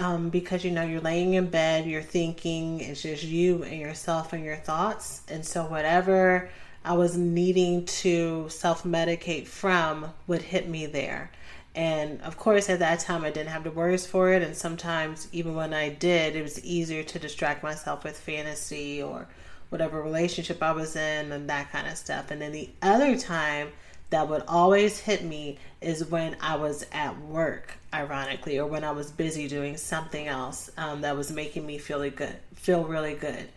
um, 0.00 0.30
because 0.30 0.64
you 0.64 0.70
know 0.70 0.84
you're 0.84 1.00
laying 1.00 1.34
in 1.34 1.50
bed, 1.50 1.86
you're 1.86 2.02
thinking, 2.02 2.80
it's 2.80 3.02
just 3.02 3.22
you 3.22 3.62
and 3.62 3.78
yourself 3.78 4.32
and 4.32 4.44
your 4.44 4.56
thoughts. 4.56 5.22
And 5.28 5.44
so, 5.44 5.64
whatever 5.64 6.50
I 6.84 6.94
was 6.94 7.16
needing 7.16 7.84
to 7.86 8.48
self 8.48 8.84
medicate 8.84 9.46
from 9.46 10.12
would 10.26 10.42
hit 10.42 10.68
me 10.68 10.86
there. 10.86 11.30
And 11.74 12.20
of 12.22 12.36
course, 12.36 12.68
at 12.68 12.80
that 12.80 13.00
time, 13.00 13.24
I 13.24 13.30
didn't 13.30 13.50
have 13.50 13.64
the 13.64 13.70
words 13.70 14.06
for 14.06 14.32
it. 14.32 14.42
And 14.42 14.56
sometimes, 14.56 15.28
even 15.32 15.54
when 15.54 15.72
I 15.72 15.90
did, 15.90 16.34
it 16.34 16.42
was 16.42 16.64
easier 16.64 17.02
to 17.04 17.18
distract 17.18 17.62
myself 17.62 18.04
with 18.04 18.18
fantasy 18.18 19.02
or 19.02 19.28
whatever 19.68 20.02
relationship 20.02 20.62
I 20.62 20.72
was 20.72 20.96
in 20.96 21.30
and 21.30 21.48
that 21.50 21.70
kind 21.70 21.86
of 21.86 21.96
stuff. 21.96 22.30
And 22.30 22.40
then 22.40 22.52
the 22.52 22.70
other 22.82 23.16
time 23.16 23.68
that 24.10 24.28
would 24.28 24.42
always 24.48 25.00
hit 25.00 25.22
me 25.22 25.58
is 25.80 26.04
when 26.06 26.36
I 26.40 26.56
was 26.56 26.86
at 26.92 27.20
work, 27.20 27.74
ironically, 27.92 28.58
or 28.58 28.66
when 28.66 28.82
I 28.82 28.90
was 28.90 29.10
busy 29.10 29.46
doing 29.46 29.76
something 29.76 30.26
else 30.26 30.70
um, 30.78 31.02
that 31.02 31.16
was 31.16 31.30
making 31.30 31.66
me 31.66 31.78
feel 31.78 32.08
good, 32.10 32.36
feel 32.54 32.84
really 32.84 33.14
good, 33.14 33.48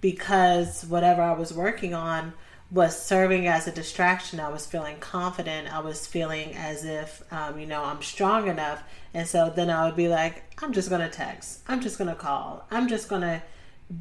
because 0.00 0.84
whatever 0.84 1.22
I 1.22 1.32
was 1.32 1.52
working 1.52 1.92
on 1.92 2.32
was 2.70 3.00
serving 3.00 3.46
as 3.46 3.68
a 3.68 3.72
distraction. 3.72 4.40
I 4.40 4.48
was 4.48 4.66
feeling 4.66 4.98
confident. 4.98 5.72
I 5.72 5.78
was 5.78 6.06
feeling 6.06 6.54
as 6.54 6.84
if, 6.84 7.22
um, 7.32 7.58
you 7.60 7.66
know, 7.66 7.84
I'm 7.84 8.02
strong 8.02 8.48
enough. 8.48 8.82
And 9.14 9.26
so 9.26 9.52
then 9.54 9.70
I 9.70 9.86
would 9.86 9.96
be 9.96 10.08
like, 10.08 10.42
I'm 10.62 10.72
just 10.72 10.88
going 10.88 11.00
to 11.00 11.08
text. 11.08 11.60
I'm 11.68 11.80
just 11.80 11.96
going 11.96 12.10
to 12.10 12.16
call. 12.16 12.66
I'm 12.70 12.88
just 12.88 13.08
going 13.08 13.22
to 13.22 13.42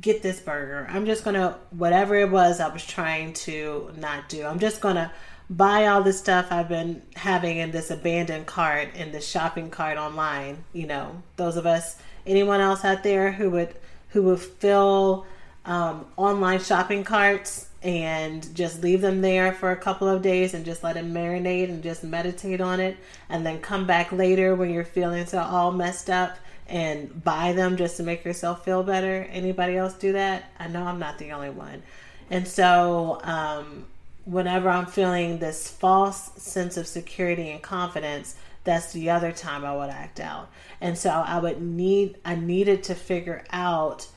get 0.01 0.23
this 0.23 0.39
burger. 0.39 0.87
I'm 0.89 1.05
just 1.05 1.23
going 1.23 1.35
to, 1.35 1.55
whatever 1.69 2.15
it 2.15 2.31
was 2.31 2.59
I 2.59 2.69
was 2.69 2.85
trying 2.85 3.33
to 3.33 3.91
not 3.97 4.29
do, 4.29 4.45
I'm 4.45 4.59
just 4.59 4.81
going 4.81 4.95
to 4.95 5.11
buy 5.47 5.85
all 5.85 6.01
this 6.01 6.17
stuff 6.17 6.47
I've 6.49 6.69
been 6.69 7.03
having 7.15 7.57
in 7.57 7.69
this 7.69 7.91
abandoned 7.91 8.47
cart, 8.47 8.95
in 8.95 9.11
the 9.11 9.21
shopping 9.21 9.69
cart 9.69 9.99
online. 9.99 10.63
You 10.73 10.87
know, 10.87 11.21
those 11.35 11.55
of 11.55 11.67
us, 11.67 11.97
anyone 12.25 12.61
else 12.61 12.83
out 12.83 13.03
there 13.03 13.31
who 13.31 13.51
would, 13.51 13.75
who 14.09 14.23
would 14.23 14.39
fill 14.39 15.27
um, 15.65 16.07
online 16.17 16.61
shopping 16.61 17.03
carts 17.03 17.69
and 17.85 18.53
just 18.55 18.81
leave 18.81 18.99
them 18.99 19.21
there 19.21 19.53
for 19.53 19.71
a 19.71 19.77
couple 19.77 20.09
of 20.09 20.23
days 20.23 20.55
and 20.55 20.65
just 20.65 20.83
let 20.83 20.97
it 20.97 21.05
marinate 21.05 21.69
and 21.69 21.83
just 21.83 22.03
meditate 22.03 22.59
on 22.59 22.79
it. 22.79 22.97
And 23.29 23.45
then 23.45 23.61
come 23.61 23.85
back 23.85 24.11
later 24.11 24.55
when 24.55 24.71
you're 24.71 24.83
feeling 24.83 25.27
so 25.27 25.37
all 25.37 25.71
messed 25.71 26.09
up 26.09 26.35
and 26.67 27.23
buy 27.23 27.53
them 27.53 27.77
just 27.77 27.97
to 27.97 28.03
make 28.03 28.25
yourself 28.25 28.65
feel 28.65 28.81
better. 28.81 29.27
Anybody 29.29 29.77
else 29.77 29.93
do 29.93 30.13
that? 30.13 30.51
I 30.57 30.67
know 30.67 30.83
i'm 30.83 30.97
not 30.97 31.19
the 31.19 31.31
only 31.31 31.51
one. 31.51 31.83
And 32.31 32.47
so 32.47 33.19
um, 33.21 33.85
whenever 34.25 34.67
i'm 34.67 34.87
feeling 34.87 35.37
this 35.37 35.69
false 35.69 36.31
sense 36.41 36.77
of 36.77 36.87
security 36.87 37.51
and 37.51 37.61
confidence 37.61 38.35
that's 38.63 38.93
the 38.93 39.11
other 39.11 39.31
time 39.31 39.63
i 39.63 39.75
would 39.75 39.91
act 39.91 40.19
out. 40.19 40.49
And 40.81 40.97
so 40.97 41.11
i 41.11 41.37
would 41.37 41.61
need 41.61 42.17
i 42.25 42.33
needed 42.33 42.81
to 42.85 42.95
figure 42.95 43.43
out 43.51 44.07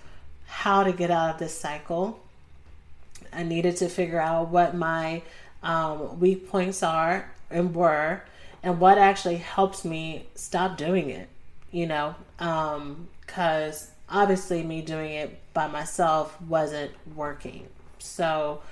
how 0.47 0.85
to 0.85 0.93
get 0.93 1.11
out 1.11 1.35
of 1.35 1.39
this 1.39 1.61
cycle 1.61 2.19
I 3.33 3.43
needed 3.43 3.77
to 3.79 3.89
figure 3.89 4.21
out 4.21 4.49
what 4.49 4.75
my 4.75 5.23
um, 5.63 6.21
weak 6.21 6.49
points 6.49 6.83
are 6.83 7.31
and 7.51 7.75
were, 7.75 8.23
and 8.63 8.81
what 8.81 8.99
actually 8.99 9.37
helps 9.37 9.85
me 9.85 10.27
stop 10.35 10.77
doing 10.77 11.11
it. 11.11 11.29
You 11.71 11.87
know, 11.87 12.15
because 12.39 13.83
um, 13.83 13.89
obviously 14.09 14.63
me 14.63 14.81
doing 14.81 15.13
it 15.13 15.39
by 15.53 15.67
myself 15.67 16.41
wasn't 16.43 16.93
working. 17.15 17.69
So, 17.99 18.63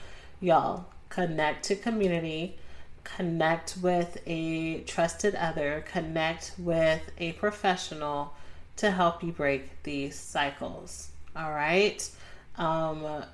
y'all 0.41 0.87
connect 1.09 1.65
to 1.65 1.77
community, 1.77 2.57
connect 3.05 3.77
with 3.83 4.19
a 4.27 4.81
trusted 4.81 5.35
other, 5.35 5.85
connect 5.91 6.53
with 6.59 7.03
a 7.19 7.33
professional 7.33 8.33
to 8.77 8.91
help 8.91 9.23
you 9.23 9.33
break 9.33 9.83
these 9.83 10.19
cycles. 10.19 11.11
All 11.35 11.51
right. 11.51 12.09
Um, 12.57 13.25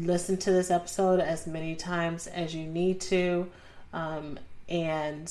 listen 0.00 0.36
to 0.38 0.50
this 0.50 0.70
episode 0.70 1.20
as 1.20 1.46
many 1.46 1.74
times 1.74 2.26
as 2.26 2.54
you 2.54 2.66
need 2.66 3.00
to. 3.02 3.48
Um, 3.92 4.38
and 4.68 5.30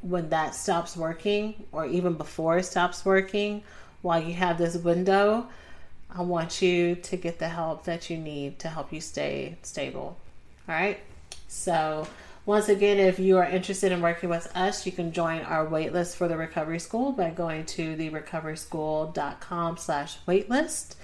when 0.00 0.28
that 0.30 0.54
stops 0.54 0.96
working, 0.96 1.64
or 1.72 1.86
even 1.86 2.14
before 2.14 2.58
it 2.58 2.64
stops 2.64 3.04
working, 3.04 3.62
while 4.02 4.22
you 4.22 4.34
have 4.34 4.58
this 4.58 4.76
window, 4.76 5.46
I 6.10 6.22
want 6.22 6.60
you 6.60 6.94
to 6.94 7.16
get 7.16 7.38
the 7.38 7.48
help 7.48 7.84
that 7.84 8.10
you 8.10 8.18
need 8.18 8.58
to 8.60 8.68
help 8.68 8.92
you 8.92 9.00
stay 9.00 9.56
stable. 9.62 10.16
All 10.68 10.74
right. 10.74 11.00
So, 11.48 12.06
once 12.46 12.68
again, 12.68 12.98
if 12.98 13.18
you 13.18 13.38
are 13.38 13.44
interested 13.44 13.90
in 13.90 14.02
working 14.02 14.28
with 14.28 14.54
us, 14.54 14.84
you 14.84 14.92
can 14.92 15.12
join 15.12 15.40
our 15.40 15.66
waitlist 15.66 16.16
for 16.16 16.28
the 16.28 16.36
Recovery 16.36 16.78
School 16.78 17.12
by 17.12 17.30
going 17.30 17.64
to 17.66 17.96
the 17.96 18.10
recoveryschool.com 18.10 19.76
slash 19.78 20.18
waitlist. 20.28 20.96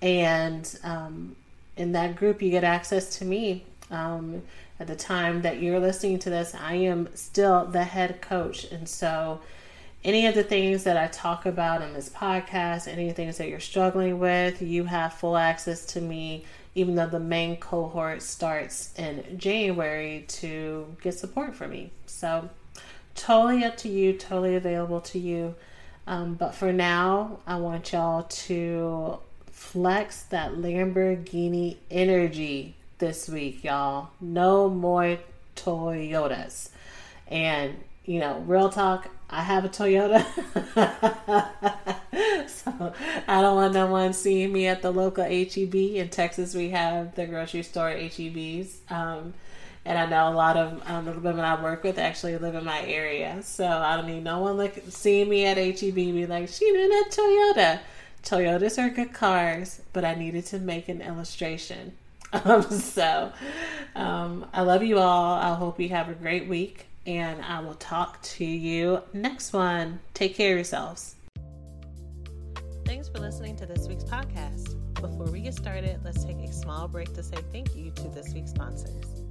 And 0.00 0.78
um, 0.82 1.36
in 1.76 1.92
that 1.92 2.16
group, 2.16 2.42
you 2.42 2.50
get 2.50 2.64
access 2.64 3.18
to 3.18 3.24
me. 3.24 3.64
Um, 3.90 4.42
at 4.78 4.86
the 4.86 4.96
time 4.96 5.42
that 5.42 5.60
you're 5.60 5.80
listening 5.80 6.18
to 6.20 6.30
this, 6.30 6.54
I 6.54 6.74
am 6.74 7.08
still 7.14 7.66
the 7.66 7.84
head 7.84 8.20
coach. 8.20 8.64
And 8.64 8.88
so, 8.88 9.40
any 10.04 10.26
of 10.26 10.34
the 10.34 10.44
things 10.44 10.84
that 10.84 10.96
I 10.96 11.08
talk 11.08 11.46
about 11.46 11.82
in 11.82 11.92
this 11.92 12.08
podcast, 12.08 12.86
any 12.86 13.10
things 13.12 13.38
that 13.38 13.48
you're 13.48 13.58
struggling 13.58 14.18
with, 14.18 14.60
you 14.60 14.84
have 14.84 15.14
full 15.14 15.36
access 15.36 15.84
to 15.86 16.00
me, 16.00 16.44
even 16.74 16.94
though 16.94 17.06
the 17.06 17.18
main 17.18 17.56
cohort 17.56 18.22
starts 18.22 18.92
in 18.98 19.38
January 19.38 20.24
to 20.28 20.94
get 21.02 21.14
support 21.14 21.54
from 21.54 21.70
me. 21.70 21.90
So, 22.06 22.50
totally 23.14 23.64
up 23.64 23.76
to 23.78 23.88
you, 23.88 24.12
totally 24.12 24.56
available 24.56 25.00
to 25.02 25.18
you. 25.18 25.54
Um, 26.06 26.34
but 26.34 26.54
for 26.54 26.72
now, 26.72 27.40
I 27.46 27.56
want 27.56 27.92
y'all 27.92 28.24
to 28.24 29.18
flex 29.56 30.22
that 30.24 30.52
Lamborghini 30.52 31.78
energy 31.90 32.76
this 32.98 33.26
week, 33.26 33.64
y'all. 33.64 34.10
No 34.20 34.68
more 34.68 35.16
Toyotas. 35.56 36.68
And, 37.26 37.74
you 38.04 38.20
know, 38.20 38.40
real 38.40 38.68
talk, 38.68 39.08
I 39.30 39.42
have 39.42 39.64
a 39.64 39.70
Toyota. 39.70 40.22
so 42.48 42.92
I 43.26 43.40
don't 43.40 43.56
want 43.56 43.72
no 43.72 43.86
one 43.86 44.12
seeing 44.12 44.52
me 44.52 44.66
at 44.66 44.82
the 44.82 44.90
local 44.90 45.24
HEB. 45.24 45.74
In 45.74 46.10
Texas, 46.10 46.54
we 46.54 46.68
have 46.70 47.14
the 47.14 47.26
grocery 47.26 47.62
store 47.62 47.90
HEBs. 47.90 48.74
Um, 48.90 49.32
and 49.86 49.98
I 49.98 50.04
know 50.04 50.28
a 50.28 50.34
lot 50.34 50.58
of 50.58 50.82
um, 50.86 51.06
the 51.06 51.12
women 51.12 51.46
I 51.46 51.62
work 51.62 51.82
with 51.82 51.98
actually 51.98 52.36
live 52.36 52.54
in 52.54 52.64
my 52.64 52.82
area. 52.82 53.38
So 53.42 53.66
I 53.66 53.96
don't 53.96 54.06
need 54.06 54.22
no 54.22 54.40
one 54.40 54.58
look, 54.58 54.74
seeing 54.90 55.30
me 55.30 55.46
at 55.46 55.56
HEB 55.56 55.94
be 55.94 56.26
like, 56.26 56.50
she 56.50 56.68
in 56.68 56.92
a 56.92 57.04
Toyota. 57.08 57.80
Toyotas 58.22 58.78
are 58.82 58.90
good 58.90 59.12
cars, 59.12 59.80
but 59.92 60.04
I 60.04 60.14
needed 60.14 60.46
to 60.46 60.58
make 60.58 60.88
an 60.88 61.00
illustration. 61.00 61.92
Um, 62.32 62.62
so 62.62 63.32
um, 63.94 64.46
I 64.52 64.62
love 64.62 64.82
you 64.82 64.98
all. 64.98 65.36
I 65.36 65.54
hope 65.54 65.78
you 65.78 65.88
have 65.90 66.08
a 66.08 66.14
great 66.14 66.48
week, 66.48 66.86
and 67.06 67.40
I 67.40 67.60
will 67.60 67.74
talk 67.74 68.20
to 68.22 68.44
you 68.44 69.00
next 69.12 69.52
one. 69.52 70.00
Take 70.12 70.34
care 70.34 70.50
of 70.50 70.56
yourselves. 70.56 71.14
Thanks 72.84 73.08
for 73.08 73.20
listening 73.20 73.56
to 73.56 73.66
this 73.66 73.86
week's 73.88 74.04
podcast. 74.04 74.74
Before 74.94 75.30
we 75.30 75.40
get 75.40 75.54
started, 75.54 76.00
let's 76.04 76.24
take 76.24 76.38
a 76.38 76.52
small 76.52 76.88
break 76.88 77.14
to 77.14 77.22
say 77.22 77.36
thank 77.52 77.76
you 77.76 77.92
to 77.92 78.08
this 78.08 78.34
week's 78.34 78.50
sponsors. 78.50 79.25